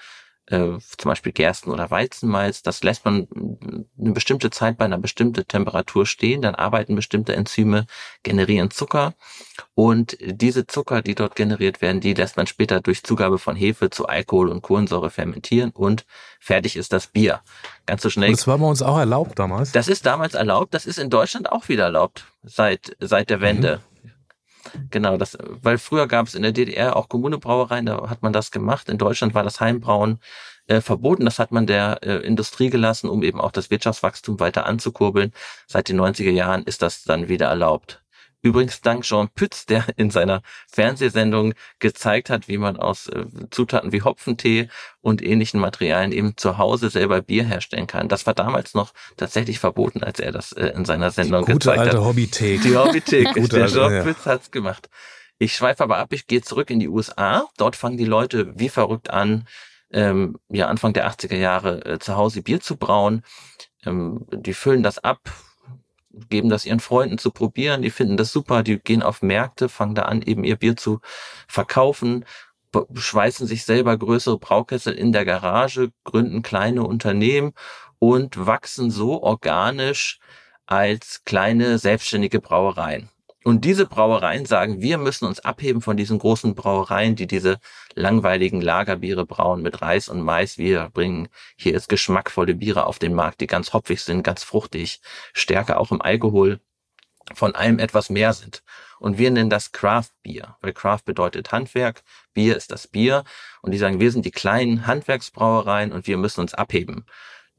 äh, 0.49 0.77
zum 0.79 1.09
Beispiel 1.09 1.31
Gersten- 1.31 1.71
oder 1.71 1.91
Weizenmalz. 1.91 2.63
Das 2.63 2.83
lässt 2.83 3.05
man 3.05 3.27
eine 3.99 4.11
bestimmte 4.11 4.49
Zeit 4.49 4.77
bei 4.77 4.85
einer 4.85 4.97
bestimmten 4.97 5.47
Temperatur 5.47 6.05
stehen. 6.05 6.41
Dann 6.41 6.55
arbeiten 6.55 6.95
bestimmte 6.95 7.35
Enzyme, 7.35 7.85
generieren 8.23 8.71
Zucker. 8.71 9.13
Und 9.75 10.17
diese 10.21 10.65
Zucker, 10.67 11.01
die 11.01 11.15
dort 11.15 11.35
generiert 11.35 11.81
werden, 11.81 12.01
die 12.01 12.13
lässt 12.13 12.37
man 12.37 12.47
später 12.47 12.81
durch 12.81 13.03
Zugabe 13.03 13.37
von 13.37 13.55
Hefe 13.55 13.89
zu 13.89 14.07
Alkohol 14.07 14.49
und 14.49 14.61
Kohlensäure 14.61 15.09
fermentieren 15.09 15.71
und 15.71 16.05
fertig 16.39 16.75
ist 16.75 16.93
das 16.93 17.07
Bier. 17.07 17.41
Ganz 17.85 18.01
so 18.01 18.09
schnell. 18.09 18.29
Und 18.29 18.37
das 18.37 18.47
war 18.47 18.57
bei 18.57 18.65
uns 18.65 18.81
auch 18.81 18.97
erlaubt 18.97 19.37
damals. 19.37 19.71
Das 19.71 19.87
ist 19.87 20.05
damals 20.05 20.33
erlaubt. 20.33 20.73
Das 20.73 20.85
ist 20.85 20.99
in 20.99 21.09
Deutschland 21.09 21.51
auch 21.51 21.69
wieder 21.69 21.85
erlaubt 21.85 22.25
seit 22.43 22.95
seit 22.99 23.29
der 23.29 23.41
Wende. 23.41 23.77
Mhm. 23.77 23.88
Genau, 24.89 25.17
das, 25.17 25.37
weil 25.61 25.77
früher 25.77 26.07
gab 26.07 26.27
es 26.27 26.35
in 26.35 26.43
der 26.43 26.51
DDR 26.51 26.95
auch 26.95 27.09
Kommunebrauereien, 27.09 27.85
da 27.85 28.09
hat 28.09 28.21
man 28.21 28.33
das 28.33 28.51
gemacht. 28.51 28.89
In 28.89 28.97
Deutschland 28.97 29.33
war 29.33 29.43
das 29.43 29.59
Heimbrauen 29.59 30.19
äh, 30.67 30.81
verboten. 30.81 31.25
Das 31.25 31.39
hat 31.39 31.51
man 31.51 31.65
der 31.67 31.99
äh, 32.03 32.17
Industrie 32.25 32.69
gelassen, 32.69 33.09
um 33.09 33.23
eben 33.23 33.41
auch 33.41 33.51
das 33.51 33.69
Wirtschaftswachstum 33.69 34.39
weiter 34.39 34.65
anzukurbeln. 34.65 35.33
Seit 35.67 35.89
den 35.89 35.99
90er 35.99 36.31
Jahren 36.31 36.63
ist 36.63 36.81
das 36.81 37.03
dann 37.03 37.27
wieder 37.27 37.47
erlaubt. 37.47 38.01
Übrigens 38.41 38.81
dank 38.81 39.03
Jean 39.03 39.29
Pütz, 39.29 39.65
der 39.65 39.85
in 39.97 40.09
seiner 40.09 40.41
Fernsehsendung 40.71 41.53
gezeigt 41.79 42.29
hat, 42.29 42.47
wie 42.47 42.57
man 42.57 42.77
aus 42.77 43.07
äh, 43.07 43.25
Zutaten 43.51 43.91
wie 43.91 44.01
Hopfentee 44.01 44.69
und 45.01 45.21
ähnlichen 45.21 45.59
Materialien 45.59 46.11
eben 46.11 46.37
zu 46.37 46.57
Hause 46.57 46.89
selber 46.89 47.21
Bier 47.21 47.43
herstellen 47.43 47.87
kann. 47.87 48.07
Das 48.07 48.25
war 48.25 48.33
damals 48.33 48.73
noch 48.73 48.93
tatsächlich 49.17 49.59
verboten, 49.59 50.03
als 50.03 50.19
er 50.19 50.31
das 50.31 50.51
äh, 50.53 50.67
in 50.67 50.85
seiner 50.85 51.11
Sendung 51.11 51.45
Die 51.45 51.51
gute 51.53 51.69
gezeigt 51.69 51.79
alte 51.79 51.97
hat. 51.97 52.05
Hobbythek. 52.05 52.61
Die 52.61 52.77
Hobbythek. 52.77 53.33
Gute 53.33 53.55
der 53.57 53.67
Jean 53.67 53.93
ja. 53.93 54.03
Pütz 54.03 54.25
hat's 54.25 54.51
gemacht. 54.51 54.89
Ich 55.37 55.55
schweife 55.55 55.83
aber 55.83 55.97
ab, 55.97 56.11
ich 56.11 56.27
gehe 56.27 56.41
zurück 56.41 56.69
in 56.69 56.79
die 56.79 56.89
USA. 56.89 57.47
Dort 57.57 57.77
fangen 57.77 57.97
die 57.97 58.05
Leute 58.05 58.51
wie 58.59 58.67
verrückt 58.67 59.09
an, 59.09 59.47
ähm, 59.91 60.37
ja 60.49 60.67
Anfang 60.67 60.93
der 60.93 61.09
80er 61.09 61.37
Jahre 61.37 61.85
äh, 61.85 61.99
zu 61.99 62.15
Hause 62.15 62.41
Bier 62.41 62.59
zu 62.59 62.75
brauen. 62.77 63.23
ähm, 63.85 64.25
die 64.31 64.53
füllen 64.53 64.83
das 64.83 64.99
ab, 64.99 65.19
geben 66.11 66.49
das 66.49 66.65
ihren 66.65 66.79
Freunden 66.79 67.17
zu 67.17 67.31
probieren, 67.31 67.81
die 67.81 67.91
finden 67.91 68.17
das 68.17 68.31
super, 68.31 68.63
die 68.63 68.79
gehen 68.79 69.03
auf 69.03 69.21
Märkte, 69.21 69.69
fangen 69.69 69.95
da 69.95 70.03
an, 70.03 70.21
eben 70.21 70.43
ihr 70.43 70.55
Bier 70.55 70.75
zu 70.75 70.99
verkaufen, 71.47 72.25
schweißen 72.93 73.47
sich 73.47 73.65
selber 73.65 73.97
größere 73.97 74.37
Braukessel 74.39 74.93
in 74.93 75.11
der 75.11 75.25
Garage, 75.25 75.91
gründen 76.03 76.41
kleine 76.41 76.83
Unternehmen 76.83 77.53
und 77.99 78.45
wachsen 78.45 78.91
so 78.91 79.21
organisch 79.21 80.19
als 80.65 81.23
kleine 81.25 81.77
selbstständige 81.79 82.39
Brauereien. 82.39 83.09
Und 83.49 83.65
diese 83.65 83.87
Brauereien 83.87 84.45
sagen, 84.45 84.79
wir 84.79 84.99
müssen 84.99 85.25
uns 85.25 85.39
abheben 85.39 85.81
von 85.81 85.97
diesen 85.97 86.19
großen 86.19 86.53
Brauereien, 86.53 87.15
die 87.15 87.25
diese 87.25 87.57
langweiligen 87.95 88.61
Lagerbiere 88.61 89.25
brauen 89.25 89.63
mit 89.63 89.81
Reis 89.81 90.07
und 90.07 90.21
Mais. 90.21 90.59
Wir 90.59 90.91
bringen 90.93 91.29
hier 91.57 91.71
jetzt 91.71 91.89
geschmackvolle 91.89 92.53
Biere 92.53 92.85
auf 92.85 92.99
den 92.99 93.15
Markt, 93.15 93.41
die 93.41 93.47
ganz 93.47 93.73
hopfig 93.73 94.03
sind, 94.03 94.21
ganz 94.21 94.43
fruchtig, 94.43 95.01
stärker 95.33 95.79
auch 95.79 95.91
im 95.91 95.99
Alkohol, 95.99 96.59
von 97.33 97.55
allem 97.55 97.79
etwas 97.79 98.11
mehr 98.11 98.33
sind. 98.33 98.61
Und 98.99 99.17
wir 99.17 99.31
nennen 99.31 99.49
das 99.49 99.71
Craft 99.71 100.11
Bier, 100.21 100.55
weil 100.61 100.73
Craft 100.73 101.05
bedeutet 101.05 101.51
Handwerk, 101.51 102.03
Bier 102.35 102.55
ist 102.55 102.71
das 102.71 102.87
Bier. 102.87 103.23
Und 103.63 103.71
die 103.71 103.79
sagen, 103.79 103.99
wir 103.99 104.11
sind 104.11 104.25
die 104.25 104.31
kleinen 104.31 104.85
Handwerksbrauereien 104.85 105.91
und 105.91 106.05
wir 106.05 106.17
müssen 106.17 106.41
uns 106.41 106.53
abheben 106.53 107.07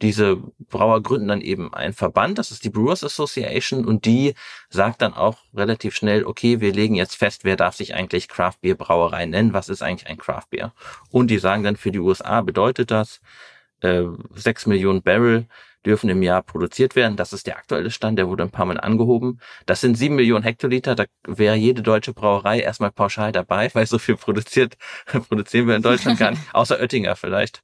diese 0.02 0.38
Brauer 0.58 1.02
gründen 1.02 1.28
dann 1.28 1.40
eben 1.40 1.74
einen 1.74 1.92
Verband, 1.92 2.38
das 2.38 2.50
ist 2.50 2.64
die 2.64 2.70
Brewers 2.70 3.04
Association 3.04 3.84
und 3.84 4.04
die 4.04 4.34
sagt 4.70 5.02
dann 5.02 5.14
auch 5.14 5.38
relativ 5.54 5.94
schnell, 5.94 6.24
okay, 6.24 6.60
wir 6.60 6.72
legen 6.72 6.94
jetzt 6.94 7.16
fest, 7.16 7.44
wer 7.44 7.56
darf 7.56 7.76
sich 7.76 7.94
eigentlich 7.94 8.28
Craft 8.28 8.56
Beer 8.62 8.74
Brauerei 8.74 9.26
nennen, 9.26 9.52
was 9.52 9.68
ist 9.68 9.82
eigentlich 9.82 10.08
ein 10.08 10.18
Craft 10.18 10.46
Beer? 10.50 10.72
Und 11.10 11.30
die 11.30 11.38
sagen 11.38 11.62
dann 11.62 11.76
für 11.76 11.92
die 11.92 11.98
USA 11.98 12.40
bedeutet 12.40 12.90
das, 12.90 13.20
äh, 13.80 14.04
6 14.34 14.66
Millionen 14.66 15.02
Barrel 15.02 15.46
dürfen 15.84 16.10
im 16.10 16.22
Jahr 16.22 16.42
produziert 16.42 16.94
werden. 16.94 17.16
Das 17.16 17.32
ist 17.32 17.46
der 17.46 17.56
aktuelle 17.56 17.90
Stand, 17.90 18.18
der 18.18 18.28
wurde 18.28 18.42
ein 18.42 18.50
paar 18.50 18.66
Mal 18.66 18.78
angehoben. 18.78 19.40
Das 19.66 19.80
sind 19.80 19.96
7 19.96 20.14
Millionen 20.14 20.44
Hektoliter, 20.44 20.94
da 20.94 21.04
wäre 21.26 21.56
jede 21.56 21.82
deutsche 21.82 22.12
Brauerei 22.12 22.60
erstmal 22.60 22.90
pauschal 22.90 23.32
dabei, 23.32 23.70
weil 23.74 23.86
so 23.86 23.98
viel 23.98 24.16
produziert, 24.16 24.76
produzieren 25.28 25.68
wir 25.68 25.76
in 25.76 25.82
Deutschland 25.82 26.18
gar 26.18 26.32
nicht, 26.32 26.42
außer 26.52 26.78
Oettinger 26.78 27.16
vielleicht 27.16 27.62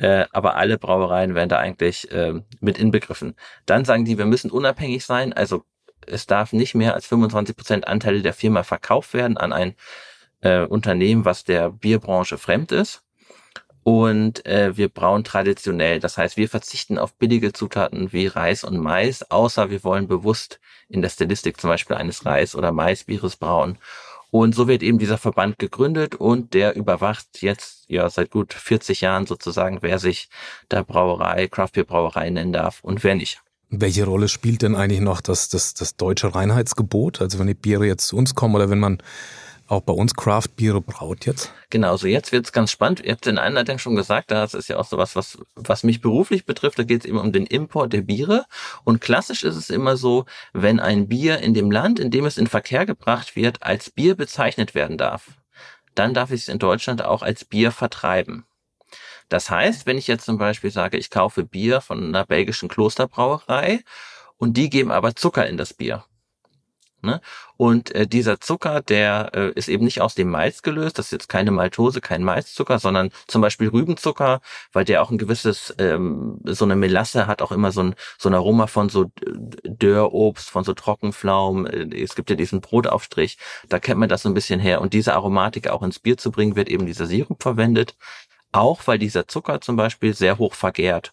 äh, 0.00 0.24
aber 0.32 0.56
alle 0.56 0.78
Brauereien 0.78 1.34
werden 1.34 1.50
da 1.50 1.58
eigentlich 1.58 2.10
äh, 2.10 2.40
mit 2.60 2.78
inbegriffen. 2.78 3.34
Dann 3.66 3.84
sagen 3.84 4.06
die, 4.06 4.16
wir 4.16 4.24
müssen 4.24 4.50
unabhängig 4.50 5.04
sein, 5.04 5.34
also 5.34 5.64
es 6.06 6.26
darf 6.26 6.54
nicht 6.54 6.74
mehr 6.74 6.94
als 6.94 7.06
25 7.06 7.54
Prozent 7.54 7.86
Anteile 7.86 8.22
der 8.22 8.32
Firma 8.32 8.62
verkauft 8.62 9.12
werden 9.12 9.36
an 9.36 9.52
ein 9.52 9.74
äh, 10.40 10.64
Unternehmen, 10.64 11.26
was 11.26 11.44
der 11.44 11.70
Bierbranche 11.70 12.38
fremd 12.38 12.72
ist. 12.72 13.02
Und 13.82 14.46
äh, 14.46 14.76
wir 14.76 14.88
brauen 14.88 15.22
traditionell. 15.22 16.00
Das 16.00 16.16
heißt, 16.16 16.38
wir 16.38 16.48
verzichten 16.48 16.98
auf 16.98 17.14
billige 17.14 17.52
Zutaten 17.52 18.12
wie 18.12 18.26
Reis 18.26 18.64
und 18.64 18.78
Mais, 18.78 19.30
außer 19.30 19.70
wir 19.70 19.84
wollen 19.84 20.08
bewusst 20.08 20.60
in 20.88 21.02
der 21.02 21.10
Stilistik 21.10 21.60
zum 21.60 21.68
Beispiel 21.68 21.96
eines 21.96 22.24
Reis- 22.24 22.54
oder 22.54 22.72
Maisbieres 22.72 23.36
brauen. 23.36 23.78
Und 24.30 24.54
so 24.54 24.68
wird 24.68 24.82
eben 24.82 24.98
dieser 24.98 25.18
Verband 25.18 25.58
gegründet 25.58 26.14
und 26.14 26.54
der 26.54 26.76
überwacht 26.76 27.42
jetzt 27.42 27.84
ja 27.88 28.08
seit 28.08 28.30
gut 28.30 28.54
40 28.54 29.00
Jahren 29.00 29.26
sozusagen, 29.26 29.78
wer 29.82 29.98
sich 29.98 30.28
da 30.68 30.82
Brauerei, 30.82 31.48
Craftbeer 31.48 31.84
Brauerei 31.84 32.30
nennen 32.30 32.52
darf 32.52 32.80
und 32.82 33.02
wer 33.02 33.16
nicht. 33.16 33.42
Welche 33.70 34.04
Rolle 34.04 34.28
spielt 34.28 34.62
denn 34.62 34.74
eigentlich 34.74 35.00
noch 35.00 35.20
das, 35.20 35.48
das, 35.48 35.74
das 35.74 35.96
deutsche 35.96 36.34
Reinheitsgebot? 36.34 37.20
Also 37.20 37.38
wenn 37.38 37.46
die 37.46 37.54
Biere 37.54 37.86
jetzt 37.86 38.06
zu 38.06 38.16
uns 38.16 38.34
kommen 38.34 38.54
oder 38.54 38.70
wenn 38.70 38.80
man 38.80 38.98
auch 39.70 39.82
bei 39.82 39.92
uns 39.92 40.14
Craft-Biere 40.14 40.80
braut 40.80 41.26
jetzt? 41.26 41.52
Genau, 41.70 41.96
so 41.96 42.06
jetzt 42.06 42.32
wird's 42.32 42.52
ganz 42.52 42.70
spannend. 42.70 43.00
Ihr 43.00 43.12
habt 43.12 43.26
in 43.26 43.38
Einleitung 43.38 43.78
schon 43.78 43.94
gesagt, 43.94 44.30
das 44.30 44.54
ist 44.54 44.68
ja 44.68 44.76
auch 44.78 44.84
so 44.84 44.98
was, 44.98 45.14
was, 45.14 45.84
mich 45.84 46.00
beruflich 46.00 46.44
betrifft, 46.44 46.78
da 46.78 46.82
geht 46.82 47.04
es 47.04 47.10
immer 47.10 47.22
um 47.22 47.32
den 47.32 47.46
Import 47.46 47.92
der 47.92 48.02
Biere. 48.02 48.44
Und 48.84 49.00
klassisch 49.00 49.44
ist 49.44 49.56
es 49.56 49.70
immer 49.70 49.96
so, 49.96 50.24
wenn 50.52 50.80
ein 50.80 51.08
Bier 51.08 51.38
in 51.38 51.54
dem 51.54 51.70
Land, 51.70 52.00
in 52.00 52.10
dem 52.10 52.24
es 52.26 52.38
in 52.38 52.46
Verkehr 52.46 52.86
gebracht 52.86 53.36
wird, 53.36 53.62
als 53.62 53.90
Bier 53.90 54.16
bezeichnet 54.16 54.74
werden 54.74 54.98
darf, 54.98 55.26
dann 55.94 56.14
darf 56.14 56.30
ich 56.30 56.42
es 56.42 56.48
in 56.48 56.58
Deutschland 56.58 57.04
auch 57.04 57.22
als 57.22 57.44
Bier 57.44 57.72
vertreiben. 57.72 58.44
Das 59.28 59.48
heißt, 59.48 59.86
wenn 59.86 59.96
ich 59.96 60.08
jetzt 60.08 60.24
zum 60.24 60.38
Beispiel 60.38 60.72
sage, 60.72 60.98
ich 60.98 61.08
kaufe 61.08 61.44
Bier 61.44 61.80
von 61.80 62.08
einer 62.08 62.26
belgischen 62.26 62.68
Klosterbrauerei 62.68 63.84
und 64.36 64.56
die 64.56 64.68
geben 64.68 64.90
aber 64.90 65.14
Zucker 65.14 65.46
in 65.46 65.56
das 65.56 65.72
Bier, 65.72 66.04
Ne? 67.02 67.20
Und 67.56 67.94
äh, 67.94 68.06
dieser 68.06 68.40
Zucker, 68.40 68.82
der 68.82 69.30
äh, 69.34 69.50
ist 69.52 69.68
eben 69.68 69.84
nicht 69.84 70.00
aus 70.00 70.14
dem 70.14 70.30
Malz 70.30 70.62
gelöst, 70.62 70.98
das 70.98 71.06
ist 71.06 71.12
jetzt 71.12 71.28
keine 71.28 71.50
Maltose, 71.50 72.00
kein 72.00 72.22
Malzzucker, 72.22 72.78
sondern 72.78 73.10
zum 73.26 73.40
Beispiel 73.40 73.68
Rübenzucker, 73.68 74.40
weil 74.72 74.84
der 74.84 75.02
auch 75.02 75.10
ein 75.10 75.18
gewisses, 75.18 75.74
ähm, 75.78 76.40
so 76.44 76.64
eine 76.64 76.76
Melasse 76.76 77.26
hat 77.26 77.42
auch 77.42 77.52
immer 77.52 77.72
so 77.72 77.82
ein, 77.82 77.94
so 78.18 78.28
ein 78.28 78.34
Aroma 78.34 78.66
von 78.66 78.88
so 78.88 79.10
Dörrobst, 79.64 80.50
von 80.50 80.64
so 80.64 80.74
Trockenpflaumen. 80.74 81.66
Äh, 81.66 82.02
es 82.02 82.14
gibt 82.14 82.30
ja 82.30 82.36
diesen 82.36 82.60
Brotaufstrich, 82.60 83.38
da 83.68 83.78
kennt 83.78 84.00
man 84.00 84.08
das 84.08 84.22
so 84.22 84.28
ein 84.28 84.34
bisschen 84.34 84.60
her. 84.60 84.80
Und 84.80 84.92
diese 84.92 85.14
Aromatik 85.14 85.68
auch 85.68 85.82
ins 85.82 85.98
Bier 85.98 86.16
zu 86.18 86.30
bringen, 86.30 86.56
wird 86.56 86.68
eben 86.68 86.86
dieser 86.86 87.06
Sirup 87.06 87.42
verwendet. 87.42 87.96
Auch 88.52 88.86
weil 88.86 88.98
dieser 88.98 89.28
Zucker 89.28 89.60
zum 89.60 89.76
Beispiel 89.76 90.12
sehr 90.14 90.38
hoch 90.38 90.54
vergärt 90.54 91.12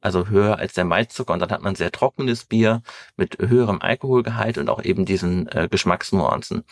also 0.00 0.28
höher 0.28 0.58
als 0.58 0.74
der 0.74 0.84
Malzzucker. 0.84 1.32
Und 1.32 1.40
dann 1.40 1.50
hat 1.50 1.62
man 1.62 1.74
sehr 1.74 1.92
trockenes 1.92 2.44
Bier 2.44 2.82
mit 3.16 3.38
höherem 3.38 3.80
Alkoholgehalt 3.80 4.58
und 4.58 4.68
auch 4.68 4.82
eben 4.82 5.04
diesen 5.04 5.48
äh, 5.48 5.68
Geschmacksnuancen. 5.70 6.64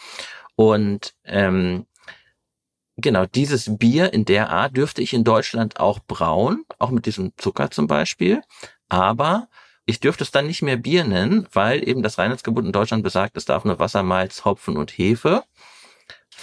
Und 0.56 1.14
ähm, 1.24 1.86
genau 2.96 3.26
dieses 3.26 3.76
Bier 3.78 4.12
in 4.12 4.24
der 4.24 4.50
Art 4.50 4.76
dürfte 4.76 5.02
ich 5.02 5.12
in 5.14 5.24
Deutschland 5.24 5.80
auch 5.80 5.98
brauen, 6.00 6.64
auch 6.78 6.90
mit 6.90 7.06
diesem 7.06 7.32
Zucker 7.36 7.70
zum 7.70 7.86
Beispiel, 7.86 8.42
aber 8.88 9.48
ich 9.86 10.00
dürfte 10.00 10.24
es 10.24 10.30
dann 10.30 10.46
nicht 10.46 10.62
mehr 10.62 10.76
Bier 10.76 11.04
nennen, 11.04 11.46
weil 11.52 11.86
eben 11.86 12.02
das 12.02 12.18
Reinheitsgebot 12.18 12.64
in 12.64 12.72
Deutschland 12.72 13.02
besagt, 13.02 13.36
es 13.36 13.44
darf 13.44 13.64
nur 13.64 13.78
Wasser, 13.78 14.02
Malz, 14.02 14.44
Hopfen 14.44 14.76
und 14.76 14.92
Hefe 14.92 15.44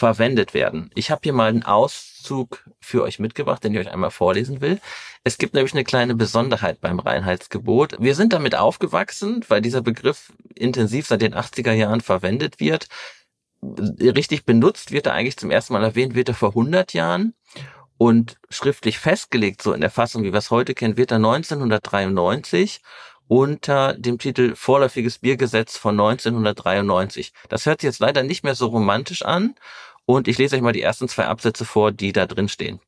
verwendet 0.02 0.56
werden. 0.56 0.90
Ich 0.96 1.12
habe 1.12 1.22
hier 1.24 1.32
mal 1.32 1.50
einen 1.50 1.62
Auszug 1.62 2.66
für 2.80 3.04
euch 3.04 3.20
mitgebracht, 3.20 3.64
den 3.64 3.74
ich 3.74 3.80
euch 3.82 3.92
einmal 3.92 4.10
vorlesen 4.10 4.60
will. 4.60 4.82
Es 5.24 5.38
gibt 5.38 5.54
nämlich 5.54 5.74
eine 5.74 5.84
kleine 5.84 6.16
Besonderheit 6.16 6.82
beim 6.82 6.98
Reinheitsgebot. 6.98 7.98
Wir 8.00 8.16
sind 8.16 8.34
damit 8.34 8.56
aufgewachsen, 8.56 9.46
weil 9.48 9.62
dieser 9.62 9.82
Begriff 9.82 10.34
intensiv 10.56 11.06
seit 11.06 11.22
den 11.22 11.36
80er 11.36 11.74
Jahren 11.74 12.02
verwendet 12.02 12.60
wird. 12.60 12.88
Richtig 13.62 14.44
benutzt 14.44 14.90
wird 14.90 15.06
er 15.06 15.14
eigentlich 15.14 15.38
zum 15.38 15.52
ersten 15.52 15.74
Mal 15.74 15.84
erwähnt, 15.84 16.16
wird 16.16 16.30
er 16.30 16.36
vor 16.36 16.50
100 16.50 16.94
Jahren 16.94 17.36
und 18.00 18.40
schriftlich 18.50 18.98
festgelegt, 18.98 19.62
so 19.62 19.72
in 19.72 19.82
der 19.82 19.92
Fassung, 19.92 20.24
wie 20.24 20.34
wir 20.34 20.40
es 20.40 20.50
heute 20.50 20.74
kennen, 20.74 20.98
wird 20.98 21.12
er 21.12 21.18
1993 21.18 22.82
unter 23.32 23.94
dem 23.94 24.18
Titel 24.18 24.56
Vorläufiges 24.56 25.20
Biergesetz 25.20 25.78
von 25.78 25.98
1993. 25.98 27.32
Das 27.48 27.66
hört 27.66 27.80
sich 27.80 27.88
jetzt 27.88 28.00
leider 28.00 28.24
nicht 28.24 28.44
mehr 28.44 28.56
so 28.56 28.68
romantisch 28.68 29.22
an, 29.22 29.56
und 30.15 30.28
ich 30.28 30.38
lese 30.38 30.56
euch 30.56 30.62
mal 30.62 30.74
die 30.74 30.82
ersten 30.82 31.08
zwei 31.08 31.26
Absätze 31.26 31.65
vor, 31.65 31.91
die 31.91 32.13
da 32.13 32.26
drin 32.26 32.50
stehen. 32.50 32.80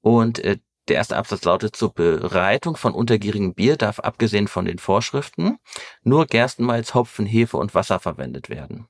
Und 0.00 0.38
äh, 0.40 0.58
der 0.88 0.96
erste 0.96 1.16
Absatz 1.16 1.44
lautet, 1.44 1.76
zur 1.76 1.94
Bereitung 1.94 2.76
von 2.76 2.92
untergierigem 2.92 3.54
Bier 3.54 3.76
darf 3.76 4.00
abgesehen 4.00 4.48
von 4.48 4.64
den 4.64 4.78
Vorschriften 4.78 5.58
nur 6.02 6.26
Gerstenmalz, 6.26 6.94
Hopfen, 6.94 7.24
Hefe 7.24 7.56
und 7.56 7.74
Wasser 7.74 8.00
verwendet 8.00 8.48
werden. 8.48 8.88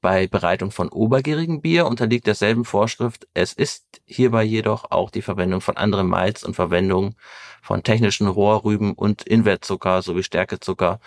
Bei 0.00 0.26
Bereitung 0.26 0.70
von 0.70 0.88
obergärigem 0.88 1.60
Bier 1.60 1.84
unterliegt 1.84 2.26
derselben 2.26 2.64
Vorschrift. 2.64 3.28
Es 3.34 3.52
ist 3.52 4.00
hierbei 4.06 4.44
jedoch 4.44 4.90
auch 4.90 5.10
die 5.10 5.20
Verwendung 5.20 5.60
von 5.60 5.76
anderem 5.76 6.08
Malz 6.08 6.42
und 6.42 6.54
Verwendung 6.54 7.16
von 7.60 7.82
technischen 7.82 8.26
Rohrrüben 8.26 8.94
und 8.94 9.22
Invertzucker 9.22 10.00
sowie 10.00 10.22
Stärkezucker 10.22 11.00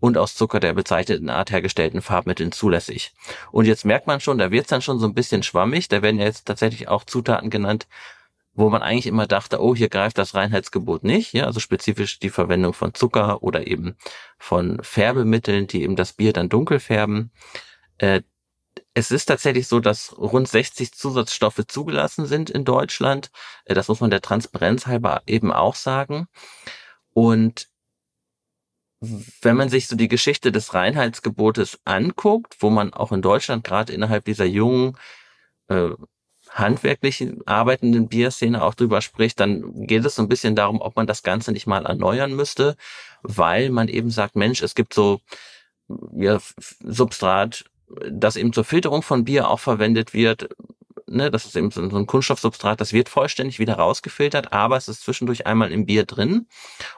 und 0.00 0.16
aus 0.16 0.34
Zucker 0.34 0.60
der 0.60 0.74
bezeichneten 0.74 1.30
Art 1.30 1.50
hergestellten 1.50 2.02
Farbmitteln 2.02 2.52
zulässig. 2.52 3.12
Und 3.50 3.66
jetzt 3.66 3.84
merkt 3.84 4.06
man 4.06 4.20
schon, 4.20 4.38
da 4.38 4.50
wird's 4.50 4.68
dann 4.68 4.82
schon 4.82 4.98
so 4.98 5.06
ein 5.06 5.14
bisschen 5.14 5.42
schwammig. 5.42 5.88
Da 5.88 6.02
werden 6.02 6.18
ja 6.18 6.26
jetzt 6.26 6.46
tatsächlich 6.46 6.88
auch 6.88 7.04
Zutaten 7.04 7.50
genannt, 7.50 7.86
wo 8.54 8.70
man 8.70 8.82
eigentlich 8.82 9.06
immer 9.06 9.26
dachte, 9.26 9.62
oh, 9.62 9.74
hier 9.74 9.88
greift 9.88 10.18
das 10.18 10.34
Reinheitsgebot 10.34 11.04
nicht. 11.04 11.32
Ja, 11.32 11.44
also 11.44 11.60
spezifisch 11.60 12.18
die 12.18 12.30
Verwendung 12.30 12.74
von 12.74 12.94
Zucker 12.94 13.42
oder 13.42 13.66
eben 13.66 13.96
von 14.38 14.82
Färbemitteln, 14.82 15.66
die 15.66 15.82
eben 15.82 15.96
das 15.96 16.12
Bier 16.12 16.32
dann 16.32 16.48
dunkel 16.48 16.80
färben. 16.80 17.30
Äh, 17.98 18.22
es 18.94 19.12
ist 19.12 19.26
tatsächlich 19.26 19.68
so, 19.68 19.78
dass 19.78 20.16
rund 20.18 20.48
60 20.48 20.92
Zusatzstoffe 20.92 21.62
zugelassen 21.68 22.26
sind 22.26 22.50
in 22.50 22.64
Deutschland. 22.64 23.30
Äh, 23.64 23.74
das 23.74 23.88
muss 23.88 24.00
man 24.00 24.10
der 24.10 24.22
Transparenz 24.22 24.86
halber 24.86 25.22
eben 25.26 25.52
auch 25.52 25.76
sagen. 25.76 26.26
Und 27.12 27.68
wenn 29.00 29.56
man 29.56 29.68
sich 29.68 29.86
so 29.86 29.96
die 29.96 30.08
Geschichte 30.08 30.50
des 30.52 30.74
Reinheitsgebotes 30.74 31.80
anguckt, 31.84 32.56
wo 32.60 32.70
man 32.70 32.92
auch 32.92 33.12
in 33.12 33.22
Deutschland 33.22 33.64
gerade 33.64 33.92
innerhalb 33.92 34.24
dieser 34.24 34.44
jungen, 34.44 34.96
äh, 35.68 35.90
handwerklichen 36.50 37.46
arbeitenden 37.46 38.08
Bierszene 38.08 38.62
auch 38.62 38.74
drüber 38.74 39.02
spricht, 39.02 39.38
dann 39.38 39.86
geht 39.86 40.04
es 40.04 40.14
so 40.14 40.22
ein 40.22 40.28
bisschen 40.28 40.56
darum, 40.56 40.80
ob 40.80 40.96
man 40.96 41.06
das 41.06 41.22
Ganze 41.22 41.52
nicht 41.52 41.66
mal 41.66 41.84
erneuern 41.86 42.34
müsste, 42.34 42.76
weil 43.22 43.70
man 43.70 43.88
eben 43.88 44.10
sagt, 44.10 44.34
Mensch, 44.34 44.62
es 44.62 44.74
gibt 44.74 44.94
so 44.94 45.20
ja, 46.14 46.38
Substrat, 46.80 47.64
das 48.10 48.36
eben 48.36 48.52
zur 48.52 48.64
Filterung 48.64 49.02
von 49.02 49.24
Bier 49.24 49.48
auch 49.48 49.60
verwendet 49.60 50.14
wird, 50.14 50.48
ne, 51.10 51.30
das 51.30 51.46
ist 51.46 51.56
eben 51.56 51.70
so 51.70 51.80
ein 51.80 52.06
Kunststoffsubstrat, 52.06 52.80
das 52.80 52.92
wird 52.92 53.08
vollständig 53.08 53.58
wieder 53.58 53.74
rausgefiltert, 53.74 54.52
aber 54.52 54.76
es 54.76 54.88
ist 54.88 55.02
zwischendurch 55.02 55.46
einmal 55.46 55.72
im 55.72 55.86
Bier 55.86 56.04
drin 56.04 56.46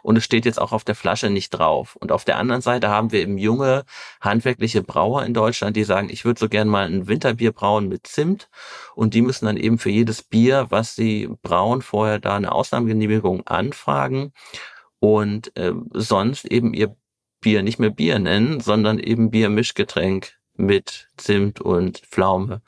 und 0.02 0.16
es 0.16 0.24
steht 0.24 0.44
jetzt 0.44 0.60
auch 0.60 0.72
auf 0.72 0.84
der 0.84 0.94
Flasche 0.94 1.30
nicht 1.30 1.50
drauf. 1.50 1.96
Und 1.96 2.12
auf 2.12 2.24
der 2.24 2.38
anderen 2.38 2.62
Seite 2.62 2.88
haben 2.88 3.12
wir 3.12 3.20
eben 3.20 3.38
junge, 3.38 3.84
handwerkliche 4.20 4.82
Brauer 4.82 5.24
in 5.24 5.34
Deutschland, 5.34 5.76
die 5.76 5.84
sagen, 5.84 6.08
ich 6.10 6.24
würde 6.24 6.40
so 6.40 6.48
gern 6.48 6.68
mal 6.68 6.86
ein 6.86 7.08
Winterbier 7.08 7.52
brauen 7.52 7.88
mit 7.88 8.06
Zimt 8.06 8.48
und 8.94 9.14
die 9.14 9.22
müssen 9.22 9.46
dann 9.46 9.56
eben 9.56 9.78
für 9.78 9.90
jedes 9.90 10.22
Bier, 10.22 10.66
was 10.70 10.94
sie 10.94 11.28
brauen, 11.42 11.82
vorher 11.82 12.18
da 12.18 12.36
eine 12.36 12.52
Ausnahmegenehmigung 12.52 13.46
anfragen 13.46 14.32
und 14.98 15.56
äh, 15.56 15.72
sonst 15.92 16.44
eben 16.46 16.74
ihr 16.74 16.96
Bier 17.40 17.62
nicht 17.62 17.78
mehr 17.78 17.90
Bier 17.90 18.18
nennen, 18.18 18.60
sondern 18.60 18.98
eben 18.98 19.30
Biermischgetränk 19.30 20.39
mit 20.60 21.08
Zimt 21.16 21.60
und 21.60 21.98
Pflaume 21.98 22.60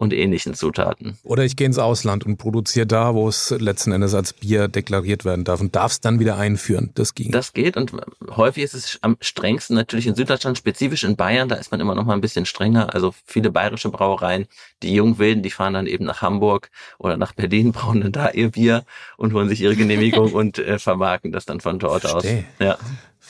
und 0.00 0.14
ähnlichen 0.14 0.54
Zutaten. 0.54 1.18
Oder 1.24 1.44
ich 1.44 1.56
gehe 1.56 1.66
ins 1.66 1.78
Ausland 1.78 2.24
und 2.24 2.38
produziere 2.38 2.86
da, 2.86 3.14
wo 3.14 3.28
es 3.28 3.50
letzten 3.50 3.92
Endes 3.92 4.14
als 4.14 4.32
Bier 4.32 4.66
deklariert 4.66 5.26
werden 5.26 5.44
darf 5.44 5.60
und 5.60 5.76
darf 5.76 5.92
es 5.92 6.00
dann 6.00 6.18
wieder 6.18 6.38
einführen. 6.38 6.90
Das 6.94 7.14
ging. 7.14 7.30
Das 7.30 7.52
geht 7.52 7.76
und 7.76 7.92
häufig 8.30 8.64
ist 8.64 8.72
es 8.72 8.98
am 9.02 9.18
strengsten 9.20 9.76
natürlich 9.76 10.06
in 10.06 10.14
Süddeutschland, 10.14 10.56
spezifisch 10.56 11.04
in 11.04 11.16
Bayern, 11.16 11.50
da 11.50 11.56
ist 11.56 11.70
man 11.70 11.80
immer 11.80 11.94
noch 11.94 12.06
mal 12.06 12.14
ein 12.14 12.22
bisschen 12.22 12.46
strenger. 12.46 12.94
Also 12.94 13.14
viele 13.26 13.50
bayerische 13.50 13.90
Brauereien, 13.90 14.46
die 14.82 14.94
Jungwilden, 14.94 15.42
die 15.42 15.50
fahren 15.50 15.74
dann 15.74 15.86
eben 15.86 16.06
nach 16.06 16.22
Hamburg 16.22 16.70
oder 16.98 17.18
nach 17.18 17.34
Berlin, 17.34 17.72
brauen 17.72 18.00
dann 18.00 18.12
da 18.12 18.30
ihr 18.30 18.52
Bier 18.52 18.84
und 19.18 19.34
holen 19.34 19.50
sich 19.50 19.60
ihre 19.60 19.76
Genehmigung 19.76 20.32
und 20.32 20.58
äh, 20.58 20.78
vermarkten 20.78 21.30
das 21.30 21.44
dann 21.44 21.60
von 21.60 21.78
dort 21.78 22.02
Versteh. 22.02 22.38
aus. 22.38 22.44
Ja. 22.58 22.78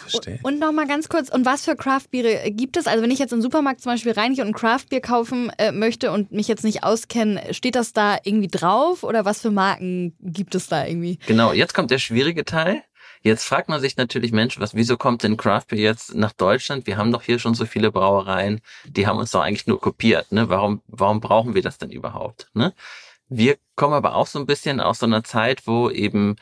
Verstehe. 0.01 0.41
Und 0.43 0.59
noch 0.59 0.73
mal 0.73 0.87
ganz 0.87 1.09
kurz, 1.09 1.29
und 1.29 1.45
was 1.45 1.65
für 1.65 1.77
Craftbiere 1.77 2.51
gibt 2.51 2.77
es? 2.77 2.87
Also 2.87 3.03
wenn 3.03 3.11
ich 3.11 3.19
jetzt 3.19 3.33
im 3.33 3.43
Supermarkt 3.43 3.81
zum 3.81 3.93
Beispiel 3.93 4.13
reingehe 4.13 4.45
und 4.45 4.51
ein 4.51 4.55
Craftbier 4.55 5.01
kaufen 5.01 5.51
äh, 5.59 5.73
möchte 5.73 6.11
und 6.13 6.33
mich 6.33 6.49
jetzt 6.49 6.65
nicht 6.65 6.85
auskenne, 6.85 7.53
steht 7.53 7.75
das 7.75 7.93
da 7.93 8.19
irgendwie 8.23 8.49
drauf 8.49 9.03
oder 9.03 9.25
was 9.25 9.41
für 9.41 9.51
Marken 9.51 10.15
gibt 10.21 10.55
es 10.55 10.69
da 10.69 10.87
irgendwie? 10.87 11.19
Genau, 11.27 11.53
jetzt 11.53 11.75
kommt 11.75 11.91
der 11.91 11.99
schwierige 11.99 12.45
Teil. 12.45 12.83
Jetzt 13.23 13.45
fragt 13.45 13.69
man 13.69 13.81
sich 13.81 13.97
natürlich, 13.97 14.33
Mensch, 14.33 14.59
was, 14.59 14.75
wieso 14.75 14.97
kommt 14.97 15.23
denn 15.23 15.37
Craft 15.37 15.67
Beer 15.69 15.79
jetzt 15.79 16.15
nach 16.15 16.33
Deutschland? 16.33 16.87
Wir 16.87 16.97
haben 16.97 17.13
doch 17.13 17.23
hier 17.23 17.39
schon 17.39 17.55
so 17.55 17.67
viele 17.67 17.93
Brauereien, 17.93 18.63
die 18.87 19.07
haben 19.07 19.19
uns 19.19 19.31
doch 19.33 19.43
eigentlich 19.43 19.67
nur 19.67 19.79
kopiert. 19.79 20.33
Ne? 20.33 20.49
Warum, 20.49 20.81
warum 20.87 21.21
brauchen 21.21 21.55
wir 21.55 21.61
das 21.61 21.77
denn 21.77 21.91
überhaupt? 21.91 22.49
Ne? 22.55 22.73
Wir 23.29 23.59
kommen 23.77 23.95
aber 23.95 24.15
auch 24.15 24.27
so 24.27 24.39
ein 24.39 24.47
bisschen 24.47 24.81
aus 24.81 25.01
so 25.01 25.07
einer 25.07 25.23
Zeit, 25.23 25.67
wo 25.67 25.91
eben 25.91 26.37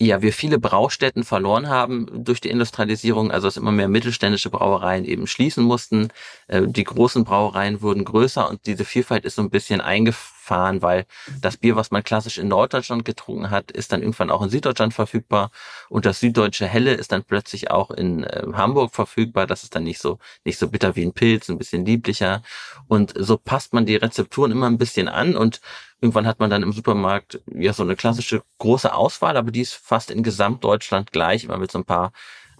ja, 0.00 0.22
wir 0.22 0.32
viele 0.32 0.58
Braustätten 0.58 1.22
verloren 1.22 1.68
haben 1.68 2.24
durch 2.24 2.40
die 2.40 2.50
Industrialisierung, 2.50 3.30
also 3.30 3.46
dass 3.46 3.56
immer 3.56 3.70
mehr 3.70 3.86
mittelständische 3.86 4.50
Brauereien 4.50 5.04
eben 5.04 5.28
schließen 5.28 5.62
mussten. 5.62 6.08
Äh, 6.48 6.62
die 6.66 6.82
großen 6.82 7.22
Brauereien 7.22 7.80
wurden 7.80 8.04
größer 8.04 8.48
und 8.50 8.66
diese 8.66 8.84
Vielfalt 8.84 9.24
ist 9.24 9.36
so 9.36 9.42
ein 9.42 9.50
bisschen 9.50 9.80
eingefahren, 9.80 10.82
weil 10.82 11.06
das 11.40 11.58
Bier, 11.58 11.76
was 11.76 11.92
man 11.92 12.02
klassisch 12.02 12.38
in 12.38 12.48
Norddeutschland 12.48 13.04
getrunken 13.04 13.50
hat, 13.50 13.70
ist 13.70 13.92
dann 13.92 14.00
irgendwann 14.00 14.32
auch 14.32 14.42
in 14.42 14.50
Süddeutschland 14.50 14.94
verfügbar 14.94 15.52
und 15.88 16.06
das 16.06 16.18
süddeutsche 16.18 16.66
Helle 16.66 16.94
ist 16.94 17.12
dann 17.12 17.22
plötzlich 17.22 17.70
auch 17.70 17.92
in 17.92 18.24
äh, 18.24 18.42
Hamburg 18.52 18.92
verfügbar. 18.92 19.46
Das 19.46 19.62
ist 19.62 19.76
dann 19.76 19.84
nicht 19.84 20.00
so 20.00 20.18
nicht 20.44 20.58
so 20.58 20.66
bitter 20.68 20.96
wie 20.96 21.04
ein 21.04 21.12
Pilz, 21.12 21.48
ein 21.48 21.58
bisschen 21.58 21.86
lieblicher 21.86 22.42
und 22.88 23.14
so 23.16 23.36
passt 23.36 23.72
man 23.72 23.86
die 23.86 23.96
Rezepturen 23.96 24.50
immer 24.50 24.66
ein 24.66 24.78
bisschen 24.78 25.06
an 25.06 25.36
und 25.36 25.60
Irgendwann 26.04 26.26
hat 26.26 26.38
man 26.38 26.50
dann 26.50 26.62
im 26.62 26.74
Supermarkt 26.74 27.40
ja 27.46 27.72
so 27.72 27.82
eine 27.82 27.96
klassische 27.96 28.42
große 28.58 28.92
Auswahl, 28.92 29.38
aber 29.38 29.50
die 29.50 29.62
ist 29.62 29.72
fast 29.72 30.10
in 30.10 30.22
Gesamtdeutschland 30.22 31.12
gleich, 31.12 31.44
immer 31.44 31.56
mit 31.56 31.72
so 31.72 31.78
ein 31.78 31.86
paar 31.86 32.12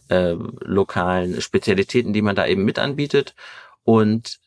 äh, 0.09 0.31
lokalen 0.63 1.43
Spezialitäten, 1.43 2.15
die 2.15 2.23
man 2.23 2.37
da 2.37 2.47
eben 2.47 2.65
mit 2.65 2.79
anbietet. 2.79 3.35
Und 3.83 4.41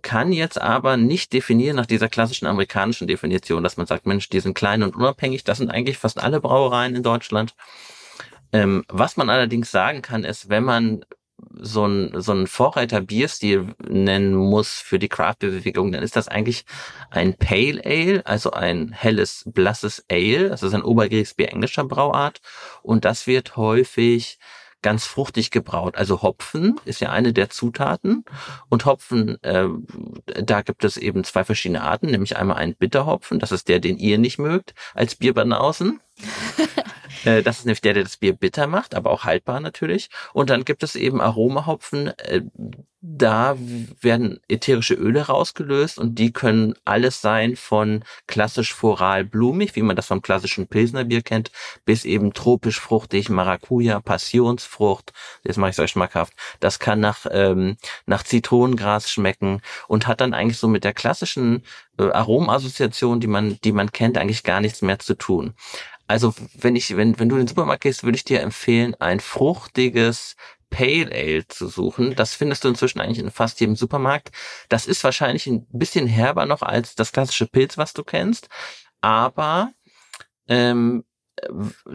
kann 0.00 0.32
jetzt 0.32 0.58
aber 0.58 0.96
nicht 0.96 1.34
definieren 1.34 1.76
nach 1.76 1.84
dieser 1.84 2.08
klassischen 2.08 2.46
amerikanischen 2.46 3.06
Definition, 3.06 3.62
dass 3.62 3.76
man 3.76 3.86
sagt, 3.86 4.06
Mensch, 4.06 4.30
die 4.30 4.40
sind 4.40 4.54
klein 4.54 4.82
und 4.82 4.96
unabhängig. 4.96 5.44
Das 5.44 5.58
sind 5.58 5.70
eigentlich 5.70 5.98
fast 5.98 6.18
alle 6.18 6.40
Brauereien 6.40 6.96
in 6.96 7.02
Deutschland. 7.02 7.54
Ähm, 8.50 8.86
was 8.88 9.18
man 9.18 9.28
allerdings 9.28 9.70
sagen 9.70 10.00
kann, 10.00 10.24
ist, 10.24 10.48
wenn 10.48 10.64
man 10.64 11.04
so 11.60 11.86
ein, 11.86 12.20
so 12.20 12.32
ein 12.32 12.46
Vorreiter 12.46 13.00
Bierstil 13.00 13.74
nennen 13.86 14.34
muss 14.34 14.74
für 14.74 14.98
die 14.98 15.08
Craft-Bewegung, 15.08 15.92
dann 15.92 16.02
ist 16.02 16.16
das 16.16 16.28
eigentlich 16.28 16.64
ein 17.10 17.34
Pale 17.36 17.82
Ale, 17.84 18.26
also 18.26 18.52
ein 18.52 18.92
helles, 18.92 19.44
blasses 19.46 20.04
Ale. 20.10 20.48
Das 20.48 20.62
ist 20.62 20.74
ein 20.74 20.82
Oberkriegsbier 20.82 21.50
englischer 21.50 21.84
Brauart. 21.84 22.40
Und 22.82 23.04
das 23.04 23.26
wird 23.26 23.56
häufig 23.56 24.38
ganz 24.84 25.06
fruchtig 25.06 25.50
gebraut. 25.50 25.96
Also 25.96 26.20
Hopfen 26.20 26.78
ist 26.84 27.00
ja 27.00 27.10
eine 27.10 27.32
der 27.32 27.48
Zutaten. 27.48 28.24
Und 28.68 28.84
Hopfen, 28.84 29.42
äh, 29.42 29.66
da 30.26 30.60
gibt 30.60 30.84
es 30.84 30.98
eben 30.98 31.24
zwei 31.24 31.42
verschiedene 31.42 31.82
Arten, 31.82 32.06
nämlich 32.06 32.36
einmal 32.36 32.58
einen 32.58 32.76
Bitterhopfen, 32.76 33.38
das 33.38 33.50
ist 33.50 33.68
der, 33.68 33.80
den 33.80 33.96
ihr 33.96 34.18
nicht 34.18 34.38
mögt, 34.38 34.74
als 34.92 35.16
Bierbanausen. 35.16 36.00
Äh, 37.24 37.42
das 37.42 37.58
ist 37.58 37.64
nämlich 37.66 37.80
der, 37.80 37.94
der 37.94 38.04
das 38.04 38.16
Bier 38.16 38.34
bitter 38.34 38.66
macht, 38.66 38.94
aber 38.94 39.10
auch 39.10 39.24
haltbar 39.24 39.60
natürlich. 39.60 40.10
Und 40.32 40.50
dann 40.50 40.64
gibt 40.64 40.82
es 40.82 40.94
eben 40.94 41.20
Aromahopfen. 41.20 42.08
Äh, 42.18 42.42
da 43.06 43.54
werden 44.00 44.40
ätherische 44.48 44.94
Öle 44.94 45.26
rausgelöst 45.26 45.98
und 45.98 46.18
die 46.18 46.32
können 46.32 46.74
alles 46.86 47.20
sein 47.20 47.54
von 47.54 48.02
klassisch 48.26 48.72
floral 48.72 49.24
blumig, 49.24 49.76
wie 49.76 49.82
man 49.82 49.94
das 49.94 50.06
vom 50.06 50.22
klassischen 50.22 50.68
Pilsnerbier 50.68 51.20
kennt, 51.20 51.50
bis 51.84 52.06
eben 52.06 52.32
tropisch 52.32 52.80
fruchtig, 52.80 53.28
Maracuja, 53.28 54.00
Passionsfrucht. 54.00 55.12
Jetzt 55.42 55.58
mache 55.58 55.68
ich 55.68 55.76
es 55.76 55.80
euch 55.80 55.90
schmackhaft. 55.90 56.32
Das 56.60 56.78
kann 56.78 57.00
nach, 57.00 57.26
ähm, 57.30 57.76
nach 58.06 58.22
Zitronengras 58.22 59.10
schmecken 59.10 59.60
und 59.86 60.06
hat 60.06 60.22
dann 60.22 60.32
eigentlich 60.32 60.58
so 60.58 60.68
mit 60.68 60.84
der 60.84 60.94
klassischen 60.94 61.62
äh, 61.98 62.04
Aromassoziation, 62.04 63.20
die 63.20 63.26
man, 63.26 63.58
die 63.64 63.72
man 63.72 63.92
kennt, 63.92 64.16
eigentlich 64.16 64.44
gar 64.44 64.62
nichts 64.62 64.80
mehr 64.80 64.98
zu 64.98 65.14
tun. 65.14 65.52
Also 66.06 66.34
wenn 66.54 66.76
ich, 66.76 66.96
wenn, 66.96 67.18
wenn 67.18 67.28
du 67.28 67.36
in 67.36 67.42
den 67.42 67.48
Supermarkt 67.48 67.82
gehst, 67.82 68.04
würde 68.04 68.16
ich 68.16 68.24
dir 68.24 68.40
empfehlen, 68.40 68.94
ein 68.96 69.20
fruchtiges 69.20 70.36
Pale 70.70 71.10
Ale 71.12 71.46
zu 71.46 71.68
suchen. 71.68 72.14
Das 72.16 72.34
findest 72.34 72.64
du 72.64 72.68
inzwischen 72.68 73.00
eigentlich 73.00 73.20
in 73.20 73.30
fast 73.30 73.60
jedem 73.60 73.76
Supermarkt. 73.76 74.30
Das 74.68 74.86
ist 74.86 75.04
wahrscheinlich 75.04 75.46
ein 75.46 75.66
bisschen 75.70 76.06
herber 76.06 76.46
noch 76.46 76.62
als 76.62 76.94
das 76.96 77.12
klassische 77.12 77.46
Pilz, 77.46 77.78
was 77.78 77.92
du 77.94 78.02
kennst. 78.02 78.48
Aber 79.00 79.72
ähm, 80.48 81.04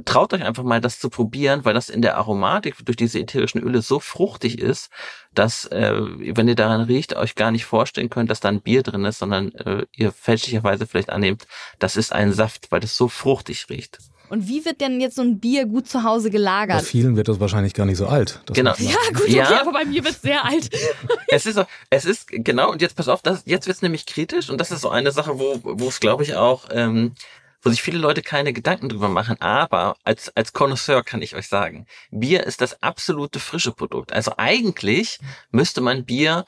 traut 0.06 0.34
euch 0.34 0.44
einfach 0.44 0.64
mal, 0.64 0.82
das 0.82 1.00
zu 1.00 1.10
probieren, 1.10 1.66
weil 1.66 1.74
das 1.74 1.90
in 1.90 2.02
der 2.02 2.18
Aromatik 2.18 2.76
durch 2.86 2.98
diese 2.98 3.20
ätherischen 3.20 3.62
Öle 3.62 3.82
so 3.82 4.00
fruchtig 4.00 4.60
ist, 4.60 4.90
dass, 5.34 5.66
äh, 5.66 5.94
wenn 6.36 6.48
ihr 6.48 6.56
daran 6.56 6.82
riecht, 6.82 7.16
euch 7.16 7.36
gar 7.36 7.52
nicht 7.52 7.66
vorstellen 7.66 8.10
könnt, 8.10 8.30
dass 8.30 8.40
da 8.40 8.50
ein 8.50 8.62
Bier 8.62 8.84
drin 8.84 9.06
ist, 9.06 9.20
sondern 9.20 9.52
äh, 9.56 9.86
ihr 9.96 10.12
fälschlicherweise 10.12 10.88
vielleicht 10.88 11.10
annehmt, 11.10 11.46
das 11.80 11.98
ist 11.98 12.12
ein 12.14 12.34
Saft, 12.34 12.72
weil 12.72 12.80
das 12.80 12.96
so 12.98 13.08
fruchtig 13.08 13.68
riecht. 13.70 14.00
Und 14.30 14.48
wie 14.48 14.64
wird 14.64 14.80
denn 14.80 15.02
jetzt 15.02 15.16
so 15.16 15.24
ein 15.24 15.40
Bier 15.40 15.66
gut 15.66 15.88
zu 15.90 16.04
Hause 16.04 16.30
gelagert? 16.30 16.78
Bei 16.78 16.84
vielen 16.84 17.16
wird 17.16 17.28
das 17.28 17.40
wahrscheinlich 17.40 17.74
gar 17.74 17.88
nicht 17.88 17.98
so 17.98 18.06
alt. 18.06 18.42
genau. 18.54 18.76
Ja, 18.78 18.96
gut, 19.12 19.22
okay, 19.24 19.38
Ja. 19.38 19.62
aber 19.62 19.72
bei 19.72 19.86
mir 19.86 20.04
wird 20.04 20.14
es 20.16 20.22
sehr 20.22 20.46
alt. 20.46 20.70
es 21.30 21.48
ist 21.48 21.56
so, 21.56 21.64
es 21.90 22.06
ist 22.06 22.28
genau 22.30 22.72
und 22.72 22.80
jetzt 22.82 22.96
pass 22.96 23.08
auf, 23.08 23.24
das, 23.24 23.42
jetzt 23.46 23.66
wird's 23.66 23.82
nämlich 23.82 24.06
kritisch 24.06 24.52
und 24.52 24.60
das 24.62 24.70
ist 24.70 24.82
so 24.82 24.90
eine 24.92 25.12
Sache, 25.12 25.40
wo 25.40 25.60
wo 25.64 25.88
es 25.88 26.00
glaube 26.00 26.22
ich 26.22 26.36
auch 26.36 26.66
ähm, 26.72 27.14
wo 27.62 27.70
sich 27.70 27.82
viele 27.82 27.98
Leute 27.98 28.22
keine 28.22 28.54
Gedanken 28.54 28.90
drüber 28.90 29.10
machen, 29.10 29.40
aber 29.42 29.98
als 30.04 30.36
als 30.36 30.54
Connoisseur 30.54 31.04
kann 31.04 31.22
ich 31.22 31.36
euch 31.36 31.48
sagen, 31.48 31.86
Bier 32.12 32.46
ist 32.46 32.62
das 32.62 32.82
absolute 32.82 33.40
frische 33.40 33.72
Produkt. 33.72 34.14
Also 34.14 34.34
eigentlich 34.38 35.20
müsste 35.52 35.82
man 35.82 36.06
Bier 36.06 36.46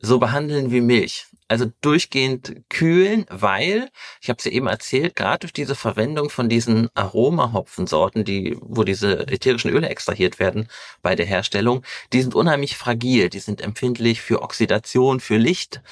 so 0.00 0.18
behandeln 0.18 0.70
wie 0.70 0.80
Milch. 0.80 1.26
Also 1.52 1.70
durchgehend 1.82 2.62
kühlen, 2.70 3.26
weil, 3.28 3.90
ich 4.22 4.30
habe 4.30 4.38
es 4.38 4.46
ja 4.46 4.52
eben 4.52 4.68
erzählt, 4.68 5.14
gerade 5.14 5.40
durch 5.40 5.52
diese 5.52 5.74
Verwendung 5.74 6.30
von 6.30 6.48
diesen 6.48 6.88
Aromahopfensorten, 6.94 8.24
die, 8.24 8.56
wo 8.62 8.84
diese 8.84 9.28
ätherischen 9.28 9.70
Öle 9.70 9.90
extrahiert 9.90 10.38
werden 10.38 10.68
bei 11.02 11.14
der 11.14 11.26
Herstellung, 11.26 11.84
die 12.14 12.22
sind 12.22 12.34
unheimlich 12.34 12.78
fragil, 12.78 13.28
die 13.28 13.38
sind 13.38 13.60
empfindlich 13.60 14.22
für 14.22 14.40
Oxidation, 14.40 15.20
für 15.20 15.36
Licht 15.36 15.82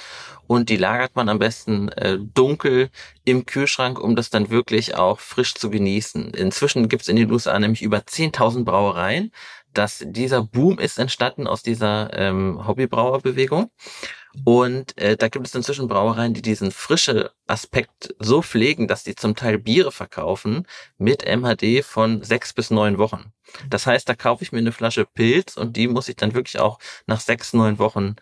und 0.47 0.71
die 0.71 0.79
lagert 0.79 1.15
man 1.15 1.29
am 1.29 1.39
besten 1.39 1.91
äh, 1.91 2.17
dunkel 2.19 2.89
im 3.27 3.45
Kühlschrank, 3.45 4.01
um 4.01 4.17
das 4.17 4.31
dann 4.31 4.49
wirklich 4.49 4.95
auch 4.95 5.21
frisch 5.21 5.53
zu 5.55 5.69
genießen. 5.69 6.31
Inzwischen 6.31 6.89
gibt's 6.89 7.09
in 7.09 7.17
den 7.17 7.31
USA 7.31 7.59
nämlich 7.59 7.83
über 7.83 7.99
10.000 7.99 8.65
Brauereien. 8.65 9.31
dass 9.73 10.05
dieser 10.05 10.43
Boom 10.43 10.79
ist 10.81 10.99
entstanden 10.99 11.47
aus 11.47 11.63
dieser 11.63 12.13
ähm, 12.15 12.67
Hobbybrauerbewegung. 12.67 13.71
Und 14.45 14.97
äh, 14.97 15.17
da 15.17 15.29
gibt 15.29 15.47
es 15.47 15.55
inzwischen 15.55 15.89
Brauereien, 15.89 16.35
die 16.35 16.43
diesen 16.43 16.71
frische 16.71 17.33
Aspekt 17.47 18.15
so 18.19 18.43
pflegen, 18.43 18.87
dass 18.87 19.03
die 19.03 19.17
zum 19.17 19.35
Teil 19.35 19.59
Biere 19.59 19.91
verkaufen 19.91 20.67
mit 20.99 21.25
MHD 21.25 21.85
von 21.85 22.23
sechs 22.23 22.53
bis 22.53 22.71
neun 22.71 22.99
Wochen. 22.99 23.33
Das 23.69 23.87
heißt, 23.87 24.09
da 24.09 24.15
kaufe 24.15 24.45
ich 24.45 24.53
mir 24.53 24.59
eine 24.59 24.73
Flasche 24.73 25.05
Pilz 25.05 25.57
und 25.57 25.77
die 25.77 25.89
muss 25.89 26.09
ich 26.09 26.17
dann 26.17 26.35
wirklich 26.35 26.61
auch 26.61 26.79
nach 27.07 27.21
sechs, 27.21 27.53
neun 27.53 27.79
Wochen 27.81 28.15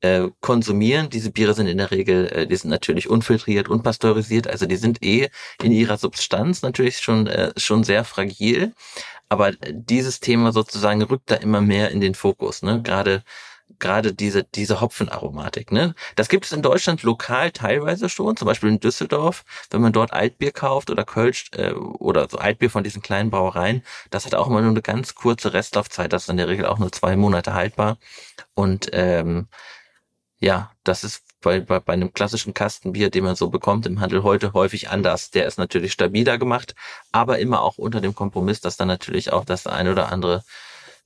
äh, 0.00 0.28
konsumieren. 0.40 1.08
Diese 1.08 1.30
Biere 1.30 1.54
sind 1.54 1.66
in 1.66 1.78
der 1.78 1.90
Regel, 1.90 2.26
äh, 2.28 2.46
die 2.46 2.56
sind 2.56 2.70
natürlich 2.70 3.08
unfiltriert, 3.08 3.68
unpasteurisiert, 3.68 4.46
also 4.46 4.66
die 4.66 4.76
sind 4.76 5.02
eh 5.02 5.30
in 5.62 5.72
ihrer 5.72 5.96
Substanz 5.96 6.60
natürlich 6.60 6.98
schon, 6.98 7.26
äh, 7.26 7.52
schon 7.56 7.84
sehr 7.84 8.04
fragil. 8.04 8.74
Aber 9.30 9.52
dieses 9.52 10.20
Thema 10.20 10.52
sozusagen 10.52 11.02
rückt 11.02 11.30
da 11.30 11.36
immer 11.36 11.62
mehr 11.62 11.90
in 11.90 12.00
den 12.00 12.14
Fokus. 12.14 12.62
Ne? 12.62 12.82
Gerade 12.82 13.22
gerade 13.78 14.14
diese, 14.14 14.44
diese 14.44 14.80
Hopfenaromatik. 14.80 15.72
Ne? 15.72 15.94
Das 16.16 16.28
gibt 16.28 16.46
es 16.46 16.52
in 16.52 16.62
Deutschland 16.62 17.02
lokal 17.02 17.50
teilweise 17.50 18.08
schon, 18.08 18.36
zum 18.36 18.46
Beispiel 18.46 18.68
in 18.68 18.80
Düsseldorf, 18.80 19.44
wenn 19.70 19.80
man 19.80 19.92
dort 19.92 20.12
Altbier 20.12 20.52
kauft 20.52 20.90
oder 20.90 21.04
Kölsch 21.04 21.50
äh, 21.56 21.72
oder 21.72 22.28
so 22.28 22.38
Altbier 22.38 22.70
von 22.70 22.84
diesen 22.84 23.02
kleinen 23.02 23.30
Brauereien, 23.30 23.82
das 24.10 24.26
hat 24.26 24.34
auch 24.34 24.46
immer 24.46 24.60
nur 24.60 24.70
eine 24.70 24.82
ganz 24.82 25.14
kurze 25.14 25.52
Restlaufzeit, 25.52 26.12
das 26.12 26.24
ist 26.24 26.28
in 26.28 26.36
der 26.36 26.48
Regel 26.48 26.66
auch 26.66 26.78
nur 26.78 26.92
zwei 26.92 27.16
Monate 27.16 27.54
haltbar. 27.54 27.98
Und 28.54 28.90
ähm, 28.92 29.48
ja, 30.38 30.72
das 30.84 31.04
ist 31.04 31.22
bei, 31.40 31.60
bei, 31.60 31.80
bei 31.80 31.92
einem 31.92 32.12
klassischen 32.12 32.54
Kastenbier, 32.54 33.10
den 33.10 33.24
man 33.24 33.36
so 33.36 33.50
bekommt 33.50 33.86
im 33.86 34.00
Handel 34.00 34.22
heute 34.22 34.52
häufig 34.52 34.90
anders. 34.90 35.30
Der 35.30 35.46
ist 35.46 35.58
natürlich 35.58 35.92
stabiler 35.92 36.38
gemacht, 36.38 36.74
aber 37.12 37.38
immer 37.38 37.62
auch 37.62 37.78
unter 37.78 38.00
dem 38.00 38.14
Kompromiss, 38.14 38.60
dass 38.60 38.76
dann 38.76 38.88
natürlich 38.88 39.32
auch 39.32 39.44
das 39.44 39.66
ein 39.66 39.88
oder 39.88 40.10
andere, 40.10 40.42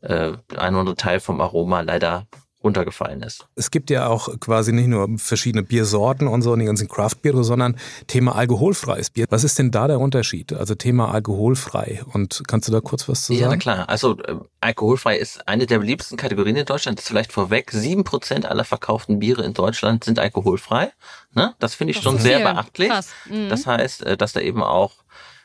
äh, 0.01 0.33
ein 0.57 0.75
oder 0.75 0.81
andere 0.81 0.97
Teil 0.97 1.21
vom 1.21 1.41
Aroma 1.41 1.81
leider 1.83 2.27
runtergefallen 2.63 3.23
ist. 3.23 3.47
Es 3.55 3.71
gibt 3.71 3.89
ja 3.89 4.09
auch 4.09 4.29
quasi 4.41 4.73
nicht 4.73 4.89
nur 4.89 5.09
verschiedene 5.17 5.63
Biersorten 5.63 6.27
und 6.27 6.43
so, 6.43 6.53
und 6.53 6.59
die 6.59 6.65
ganzen 6.65 6.89
Craftbiere, 6.89 7.45
sondern 7.45 7.77
Thema 8.09 8.35
alkoholfreies 8.35 9.11
Bier. 9.11 9.27
Was 9.31 9.45
ist 9.45 9.59
denn 9.59 9.71
da 9.71 9.87
der 9.87 10.01
Unterschied? 10.01 10.53
Also 10.53 10.75
Thema 10.75 11.13
alkoholfrei. 11.13 12.03
Und 12.13 12.43
kannst 12.49 12.67
du 12.69 12.73
da 12.73 12.81
kurz 12.81 13.09
was 13.09 13.27
zu 13.27 13.33
sagen? 13.33 13.43
Ja, 13.43 13.49
na 13.49 13.57
klar. 13.57 13.89
Also 13.89 14.19
äh, 14.19 14.37
alkoholfrei 14.61 15.17
ist 15.17 15.47
eine 15.47 15.67
der 15.67 15.79
beliebtesten 15.79 16.17
Kategorien 16.17 16.57
in 16.57 16.67
Deutschland. 16.67 16.99
Das 16.99 17.05
ist 17.05 17.09
vielleicht 17.09 17.33
vorweg. 17.33 17.71
Sieben 17.71 18.03
Prozent 18.03 18.45
aller 18.47 18.65
verkauften 18.65 19.21
Biere 19.21 19.45
in 19.45 19.55
Deutschland 19.55 20.03
sind 20.03 20.19
alkoholfrei. 20.19 20.93
Ne? 21.35 21.55
Das 21.61 21.77
finde 21.77 21.93
ich 21.93 21.99
das 21.99 22.05
schon 22.05 22.19
sehr 22.19 22.39
viel. 22.39 22.47
beachtlich. 22.47 22.93
Mhm. 23.31 23.49
Das 23.51 23.67
heißt, 23.67 24.03
äh, 24.03 24.17
dass 24.17 24.33
da 24.33 24.41
eben 24.41 24.63
auch 24.63 24.95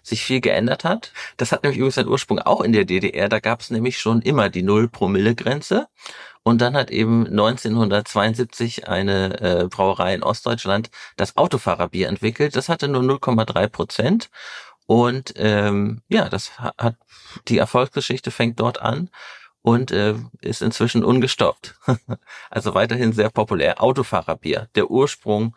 sich 0.03 0.23
viel 0.23 0.41
geändert 0.41 0.83
hat. 0.83 1.11
Das 1.37 1.51
hat 1.51 1.63
nämlich 1.63 1.77
übrigens 1.77 1.95
seinen 1.95 2.09
Ursprung 2.09 2.39
auch 2.39 2.61
in 2.61 2.73
der 2.73 2.85
DDR. 2.85 3.29
Da 3.29 3.39
gab 3.39 3.61
es 3.61 3.71
nämlich 3.71 3.97
schon 3.97 4.21
immer 4.21 4.49
die 4.49 4.61
Null-Promille-Grenze. 4.61 5.87
Und 6.43 6.61
dann 6.61 6.75
hat 6.75 6.91
eben 6.91 7.25
1972 7.25 8.89
eine 8.89 9.39
äh, 9.39 9.67
Brauerei 9.69 10.13
in 10.13 10.23
Ostdeutschland 10.23 10.91
das 11.15 11.37
Autofahrerbier 11.37 12.09
entwickelt. 12.09 12.55
Das 12.55 12.67
hatte 12.67 12.89
nur 12.89 13.01
0,3 13.01 13.67
Prozent. 13.69 14.29
Und 14.85 15.33
ähm, 15.37 16.01
ja, 16.09 16.27
das 16.27 16.59
hat 16.59 16.97
die 17.47 17.57
Erfolgsgeschichte 17.57 18.31
fängt 18.31 18.59
dort 18.59 18.81
an 18.81 19.09
und 19.61 19.91
äh, 19.91 20.15
ist 20.41 20.61
inzwischen 20.61 21.05
ungestoppt. 21.05 21.75
also 22.49 22.75
weiterhin 22.75 23.13
sehr 23.13 23.29
populär. 23.29 23.81
Autofahrerbier, 23.81 24.67
der 24.75 24.91
Ursprung 24.91 25.55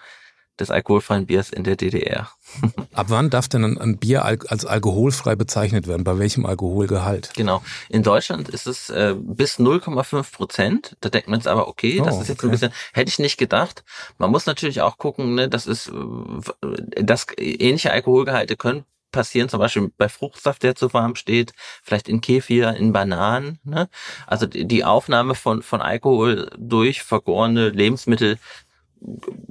des 0.60 0.70
alkoholfreien 0.70 1.26
Biers 1.26 1.50
in 1.50 1.64
der 1.64 1.76
DDR. 1.76 2.30
Ab 2.94 3.06
wann 3.08 3.30
darf 3.30 3.48
denn 3.48 3.78
ein 3.78 3.98
Bier 3.98 4.24
als 4.24 4.64
alkoholfrei 4.64 5.36
bezeichnet 5.36 5.86
werden? 5.86 6.04
Bei 6.04 6.18
welchem 6.18 6.46
Alkoholgehalt? 6.46 7.30
Genau. 7.34 7.62
In 7.88 8.02
Deutschland 8.02 8.48
ist 8.48 8.66
es 8.66 8.90
äh, 8.90 9.14
bis 9.18 9.58
0,5 9.58 10.32
Prozent. 10.32 10.96
Da 11.00 11.08
denkt 11.08 11.28
man 11.28 11.40
jetzt 11.40 11.48
aber, 11.48 11.68
okay, 11.68 12.00
das 12.04 12.16
oh, 12.16 12.20
ist 12.22 12.28
jetzt 12.28 12.38
okay. 12.38 12.48
ein 12.48 12.50
bisschen, 12.50 12.72
hätte 12.92 13.08
ich 13.08 13.18
nicht 13.18 13.36
gedacht. 13.36 13.84
Man 14.18 14.30
muss 14.30 14.46
natürlich 14.46 14.80
auch 14.80 14.98
gucken, 14.98 15.34
ne, 15.34 15.48
das 15.48 15.66
ist, 15.66 15.88
äh, 15.88 17.02
das 17.02 17.26
ähnliche 17.36 17.92
Alkoholgehalte 17.92 18.56
können 18.56 18.84
passieren, 19.16 19.48
zum 19.48 19.60
Beispiel 19.60 19.90
bei 19.96 20.08
Fruchtsaft, 20.08 20.62
der 20.62 20.74
zu 20.74 20.92
warm 20.92 21.14
steht, 21.14 21.52
vielleicht 21.82 22.08
in 22.08 22.20
Kefir, 22.20 22.74
in 22.74 22.92
Bananen. 22.92 23.58
Ne? 23.64 23.88
Also 24.26 24.46
die 24.46 24.84
Aufnahme 24.84 25.34
von, 25.34 25.62
von 25.62 25.80
Alkohol 25.80 26.50
durch 26.58 27.02
vergorene 27.02 27.70
Lebensmittel 27.70 28.38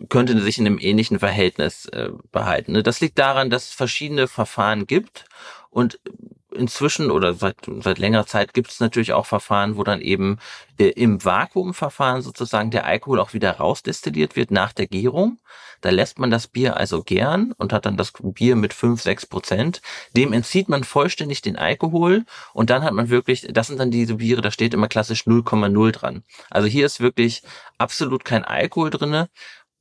könnte 0.09 0.39
sich 0.41 0.57
in 0.57 0.65
einem 0.65 0.79
ähnlichen 0.79 1.19
Verhältnis 1.19 1.85
äh, 1.87 2.09
behalten. 2.31 2.73
Ne? 2.73 2.83
Das 2.83 3.01
liegt 3.01 3.19
daran, 3.19 3.49
dass 3.49 3.67
es 3.67 3.73
verschiedene 3.73 4.27
Verfahren 4.27 4.87
gibt 4.87 5.25
und 5.69 5.99
inzwischen 6.55 7.11
oder 7.11 7.33
seit, 7.33 7.57
seit 7.81 7.99
längerer 7.99 8.25
Zeit 8.25 8.53
gibt 8.53 8.71
es 8.71 8.79
natürlich 8.79 9.13
auch 9.13 9.25
Verfahren, 9.25 9.77
wo 9.77 9.83
dann 9.83 10.01
eben 10.01 10.39
äh, 10.77 10.87
im 10.89 11.23
Vakuumverfahren 11.23 12.21
sozusagen 12.21 12.71
der 12.71 12.85
Alkohol 12.85 13.19
auch 13.19 13.33
wieder 13.33 13.51
rausdestilliert 13.51 14.35
wird 14.35 14.51
nach 14.51 14.73
der 14.73 14.87
Gärung. 14.87 15.39
Da 15.81 15.89
lässt 15.89 16.19
man 16.19 16.31
das 16.31 16.47
Bier 16.47 16.77
also 16.77 17.03
gern 17.03 17.51
und 17.57 17.73
hat 17.73 17.85
dann 17.85 17.97
das 17.97 18.13
Bier 18.19 18.55
mit 18.55 18.73
5, 18.73 19.01
6 19.01 19.27
Prozent. 19.27 19.81
Dem 20.15 20.33
entzieht 20.33 20.69
man 20.69 20.83
vollständig 20.83 21.41
den 21.41 21.57
Alkohol 21.57 22.25
und 22.53 22.69
dann 22.69 22.83
hat 22.83 22.93
man 22.93 23.09
wirklich, 23.09 23.47
das 23.51 23.67
sind 23.67 23.79
dann 23.79 23.91
diese 23.91 24.15
Biere, 24.15 24.41
da 24.41 24.51
steht 24.51 24.73
immer 24.73 24.87
klassisch 24.87 25.23
0,0 25.27 25.91
dran. 25.91 26.23
Also 26.49 26.67
hier 26.67 26.85
ist 26.85 26.99
wirklich 26.99 27.43
absolut 27.77 28.25
kein 28.25 28.43
Alkohol 28.43 28.89
drinne. 28.89 29.29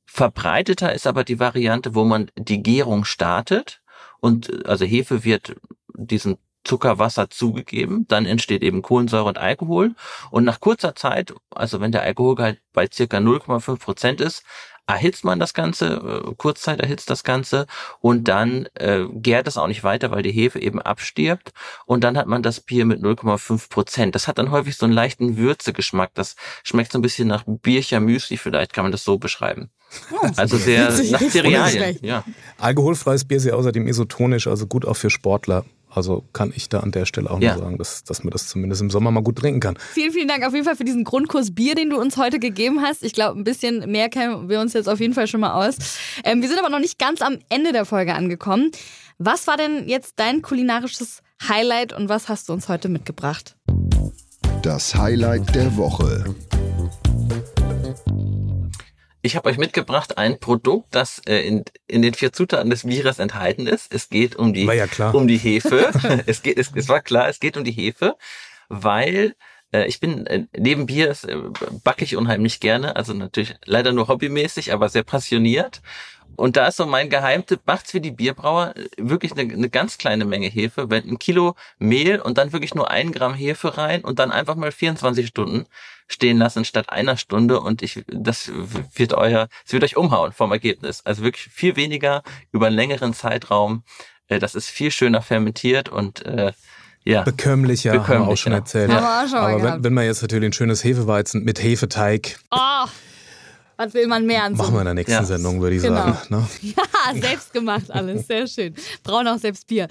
Verbreiteter 0.05 0.93
ist 0.93 1.07
aber 1.07 1.23
die 1.23 1.39
Variante, 1.39 1.95
wo 1.95 2.03
man 2.05 2.31
die 2.37 2.61
Gärung 2.61 3.05
startet 3.05 3.81
und 4.19 4.65
also 4.65 4.85
Hefe 4.85 5.23
wird 5.23 5.55
diesen 5.93 6.37
Zuckerwasser 6.65 7.29
zugegeben, 7.29 8.05
dann 8.07 8.25
entsteht 8.25 8.63
eben 8.63 8.81
Kohlensäure 8.81 9.25
und 9.25 9.37
Alkohol 9.37 9.95
und 10.31 10.43
nach 10.43 10.59
kurzer 10.59 10.95
Zeit, 10.95 11.33
also 11.51 11.79
wenn 11.79 11.91
der 11.91 12.01
Alkoholgehalt 12.01 12.59
bei 12.73 12.87
circa 12.91 13.17
0,5 13.17 13.79
Prozent 13.79 14.21
ist, 14.21 14.43
erhitzt 14.87 15.25
man 15.25 15.39
das 15.39 15.53
Ganze, 15.53 16.23
äh, 16.27 16.33
Kurzzeit 16.35 16.79
erhitzt 16.79 17.09
das 17.09 17.23
Ganze 17.23 17.65
und 17.99 18.27
dann 18.27 18.67
äh, 18.75 19.05
gärt 19.11 19.47
es 19.47 19.57
auch 19.57 19.67
nicht 19.67 19.83
weiter, 19.83 20.11
weil 20.11 20.21
die 20.21 20.31
Hefe 20.31 20.59
eben 20.59 20.81
abstirbt 20.81 21.51
und 21.85 22.03
dann 22.03 22.17
hat 22.17 22.27
man 22.27 22.43
das 22.43 22.61
Bier 22.61 22.85
mit 22.85 23.01
0,5 23.01 23.69
Prozent. 23.69 24.15
Das 24.15 24.27
hat 24.27 24.37
dann 24.37 24.51
häufig 24.51 24.77
so 24.77 24.85
einen 24.85 24.93
leichten 24.93 25.37
Würzegeschmack. 25.37 26.11
Das 26.13 26.35
schmeckt 26.63 26.91
so 26.91 26.99
ein 26.99 27.01
bisschen 27.01 27.27
nach 27.27 27.43
Biercher 27.47 27.99
Müsli, 27.99 28.37
vielleicht 28.37 28.73
kann 28.73 28.85
man 28.85 28.91
das 28.91 29.03
so 29.03 29.17
beschreiben. 29.17 29.69
Oh, 30.11 30.27
also 30.35 30.57
sehr 30.59 30.91
nach 31.09 31.21
Cerealien. 31.21 31.97
Ja. 32.01 32.23
Alkoholfreies 32.59 33.25
Bier 33.25 33.37
ist 33.37 33.45
ja 33.45 33.53
außerdem 33.53 33.87
isotonisch, 33.87 34.47
also 34.47 34.67
gut 34.67 34.85
auch 34.85 34.97
für 34.97 35.09
Sportler. 35.09 35.65
Also 35.95 36.23
kann 36.33 36.51
ich 36.55 36.69
da 36.69 36.81
an 36.81 36.91
der 36.91 37.05
Stelle 37.05 37.29
auch 37.29 37.39
ja. 37.39 37.55
nur 37.55 37.63
sagen, 37.63 37.77
dass, 37.77 38.03
dass 38.03 38.23
man 38.23 38.31
das 38.31 38.47
zumindest 38.47 38.81
im 38.81 38.89
Sommer 38.89 39.11
mal 39.11 39.23
gut 39.23 39.37
trinken 39.37 39.59
kann. 39.59 39.77
Vielen, 39.93 40.11
vielen 40.11 40.27
Dank 40.27 40.45
auf 40.45 40.53
jeden 40.53 40.65
Fall 40.65 40.75
für 40.75 40.83
diesen 40.83 41.03
Grundkurs 41.03 41.53
Bier, 41.53 41.75
den 41.75 41.89
du 41.89 41.99
uns 41.99 42.17
heute 42.17 42.39
gegeben 42.39 42.81
hast. 42.81 43.03
Ich 43.03 43.13
glaube, 43.13 43.39
ein 43.39 43.43
bisschen 43.43 43.89
mehr 43.91 44.09
kennen 44.09 44.49
wir 44.49 44.59
uns 44.59 44.73
jetzt 44.73 44.89
auf 44.89 44.99
jeden 44.99 45.13
Fall 45.13 45.27
schon 45.27 45.41
mal 45.41 45.53
aus. 45.53 45.77
Ähm, 46.23 46.41
wir 46.41 46.49
sind 46.49 46.59
aber 46.59 46.69
noch 46.69 46.79
nicht 46.79 46.99
ganz 46.99 47.21
am 47.21 47.39
Ende 47.49 47.71
der 47.71 47.85
Folge 47.85 48.13
angekommen. 48.13 48.71
Was 49.17 49.47
war 49.47 49.57
denn 49.57 49.87
jetzt 49.87 50.13
dein 50.17 50.41
kulinarisches 50.41 51.21
Highlight 51.47 51.93
und 51.93 52.09
was 52.09 52.29
hast 52.29 52.49
du 52.49 52.53
uns 52.53 52.67
heute 52.67 52.89
mitgebracht? 52.89 53.55
Das 54.61 54.95
Highlight 54.95 55.53
der 55.55 55.77
Woche. 55.77 56.35
Ich 59.25 59.35
habe 59.35 59.49
euch 59.49 59.57
mitgebracht 59.57 60.19
ein 60.19 60.39
Produkt, 60.39 60.93
das 60.93 61.19
äh, 61.25 61.39
in, 61.39 61.65
in 61.87 62.03
den 62.03 62.13
vier 62.13 62.31
Zutaten 62.31 62.69
des 62.69 62.83
Bieres 62.83 63.17
enthalten 63.17 63.65
ist. 63.65 63.91
Es 63.91 64.09
geht 64.09 64.35
um 64.35 64.53
die, 64.53 64.65
ja 64.65 64.85
um 65.13 65.27
die 65.27 65.39
Hefe. 65.39 65.89
es, 66.27 66.43
geht, 66.43 66.59
es, 66.59 66.71
es 66.75 66.89
war 66.89 67.01
klar, 67.01 67.27
es 67.27 67.39
geht 67.39 67.57
um 67.57 67.63
die 67.63 67.71
Hefe, 67.71 68.17
weil 68.69 69.33
äh, 69.71 69.87
ich 69.87 69.99
bin 69.99 70.27
äh, 70.27 70.45
neben 70.55 70.85
Bier 70.85 71.09
äh, 71.09 71.37
backe 71.83 72.03
ich 72.03 72.15
unheimlich 72.15 72.59
gerne, 72.59 72.95
also 72.95 73.13
natürlich 73.13 73.55
leider 73.65 73.93
nur 73.93 74.09
hobbymäßig, 74.09 74.71
aber 74.71 74.89
sehr 74.89 75.01
passioniert. 75.01 75.81
Und 76.35 76.57
da 76.57 76.67
ist 76.67 76.77
so 76.77 76.85
mein 76.85 77.09
Geheimtipp, 77.09 77.61
macht's 77.65 77.91
für 77.91 78.01
die 78.01 78.11
Bierbrauer 78.11 78.73
wirklich 78.97 79.31
eine, 79.31 79.51
eine 79.51 79.69
ganz 79.69 79.97
kleine 79.97 80.25
Menge 80.25 80.47
Hefe, 80.47 80.89
wenn 80.89 81.07
ein 81.09 81.19
Kilo 81.19 81.55
Mehl 81.77 82.19
und 82.19 82.37
dann 82.37 82.53
wirklich 82.53 82.75
nur 82.75 82.91
ein 82.91 83.11
Gramm 83.11 83.33
Hefe 83.33 83.77
rein 83.77 84.03
und 84.03 84.19
dann 84.19 84.31
einfach 84.31 84.55
mal 84.55 84.71
24 84.71 85.27
Stunden 85.27 85.65
stehen 86.07 86.37
lassen 86.37 86.65
statt 86.65 86.89
einer 86.89 87.17
Stunde 87.17 87.59
und 87.59 87.81
ich, 87.81 88.03
das 88.07 88.51
wird 88.93 89.13
euer, 89.13 89.47
es 89.65 89.73
wird 89.73 89.83
euch 89.83 89.97
umhauen 89.97 90.31
vom 90.33 90.51
Ergebnis. 90.51 91.01
Also 91.03 91.23
wirklich 91.23 91.51
viel 91.51 91.75
weniger 91.75 92.21
über 92.51 92.67
einen 92.67 92.75
längeren 92.75 93.13
Zeitraum. 93.13 93.83
Äh, 94.27 94.39
das 94.39 94.55
ist 94.55 94.69
viel 94.69 94.91
schöner 94.91 95.21
fermentiert 95.21 95.89
und 95.89 96.25
äh, 96.25 96.51
ja. 97.03 97.21
Bekömmlicher, 97.21 97.91
Bekömmlich, 97.91 98.09
haben 98.09 98.27
wir 98.27 98.33
auch 98.33 98.37
schon 98.37 98.53
erzählt. 98.53 98.91
Ja. 98.91 99.23
Auch 99.23 99.29
schon 99.29 99.37
Aber 99.37 99.63
wenn, 99.63 99.83
wenn, 99.83 99.93
man 99.93 100.05
jetzt 100.05 100.21
natürlich 100.21 100.49
ein 100.49 100.53
schönes 100.53 100.83
Hefeweizen 100.83 101.43
mit 101.43 101.61
Hefeteig. 101.61 102.39
Oh. 102.51 102.85
Was 103.77 103.93
will 103.93 104.07
man 104.07 104.25
mehr 104.25 104.43
an 104.43 104.55
so? 104.55 104.63
Machen 104.63 104.75
wir 104.75 104.79
in 104.81 104.85
der 104.85 104.93
nächsten 104.93 105.11
ja. 105.11 105.23
Sendung, 105.23 105.61
würde 105.61 105.75
ich 105.75 105.81
genau. 105.81 105.95
sagen. 105.95 106.17
Ne? 106.29 106.47
Ja, 106.75 107.13
selbst 107.21 107.53
gemacht 107.53 107.91
alles. 107.91 108.27
Sehr 108.27 108.47
schön. 108.47 108.73
Braun 109.03 109.27
auch 109.27 109.37
selbst 109.37 109.67
Bier. 109.67 109.87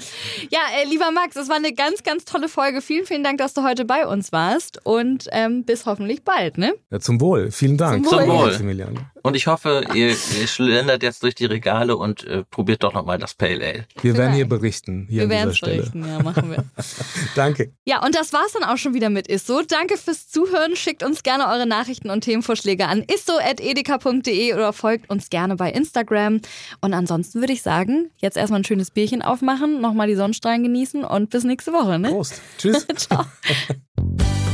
Ja, 0.51 0.61
äh, 0.81 0.89
lieber 0.89 1.11
Max, 1.13 1.37
es 1.37 1.49
war 1.49 1.57
eine 1.57 1.73
ganz, 1.73 2.03
ganz 2.03 2.25
tolle 2.25 2.49
Folge. 2.49 2.81
Vielen, 2.81 3.07
vielen 3.07 3.23
Dank, 3.23 3.39
dass 3.39 3.55
du 3.55 3.63
heute 3.63 3.85
bei 3.85 4.07
uns 4.07 4.33
warst. 4.33 4.81
Und 4.85 5.29
ähm, 5.33 5.65
bis 5.65 5.87
hoffentlich 5.87 6.25
bald, 6.25 6.59
ne? 6.59 6.75
Ja, 6.91 7.01
zum 7.01 7.21
Wohl. 7.21 7.51
Vielen 7.51 7.77
Dank. 7.77 8.09
Zum 8.09 8.19
Wohl. 8.27 8.53
Zum 8.53 8.67
Wohl. 8.67 9.07
Und 9.25 9.37
ich 9.37 9.47
hoffe, 9.47 9.85
ihr, 9.95 10.09
ihr 10.09 10.47
schlendert 10.47 11.03
jetzt 11.03 11.23
durch 11.23 11.35
die 11.35 11.47
Regale 11.47 11.97
und 11.97 12.25
äh, 12.25 12.45
probiert 12.45 12.85
doch 12.85 12.93
nochmal 12.93 13.17
das 13.17 13.33
Pale 13.33 13.65
Ale. 13.65 13.87
Wir 14.03 14.19
werden 14.19 14.35
hier 14.35 14.47
berichten. 14.47 15.07
Hier 15.09 15.23
wir 15.23 15.29
werden 15.31 15.49
es 15.49 15.61
berichten, 15.61 16.07
ja, 16.07 16.23
machen 16.23 16.51
wir. 16.51 16.63
Danke. 17.35 17.73
Ja, 17.87 18.05
und 18.05 18.15
das 18.15 18.35
war's 18.35 18.53
dann 18.53 18.65
auch 18.65 18.77
schon 18.77 18.93
wieder 18.93 19.09
mit 19.09 19.29
Isso. 19.29 19.63
Danke 19.63 19.97
fürs 19.97 20.29
Zuhören. 20.29 20.77
Schickt 20.77 21.03
uns 21.03 21.23
gerne 21.23 21.49
eure 21.49 21.67
Nachrichten 21.67 22.11
und 22.11 22.21
Themenvorschläge 22.21 22.87
an 22.87 23.03
isso.edeka.de 23.03 24.53
oder 24.53 24.75
folgt 24.75 25.09
uns 25.09 25.31
gerne 25.31 25.57
bei 25.57 25.71
Instagram. 25.73 26.43
Und 26.83 26.93
ansonsten 26.93 27.41
würde 27.41 27.55
ich 27.55 27.63
sagen, 27.63 28.11
jetzt 28.19 28.37
erstmal 28.37 28.61
ein 28.61 28.65
schönes 28.65 28.91
Bierchen 28.91 29.23
aufmachen, 29.23 29.81
nochmal 29.81 30.07
die 30.07 30.17
Sonnenstrahlen 30.17 30.65
genießen 30.65 31.03
und 31.03 31.31
bis 31.31 31.45
nächste 31.45 31.73
Woche. 31.73 31.99
Ne? 31.99 32.11
Prost. 32.11 32.43
Tschüss. 32.59 32.87
Ciao. 32.97 33.25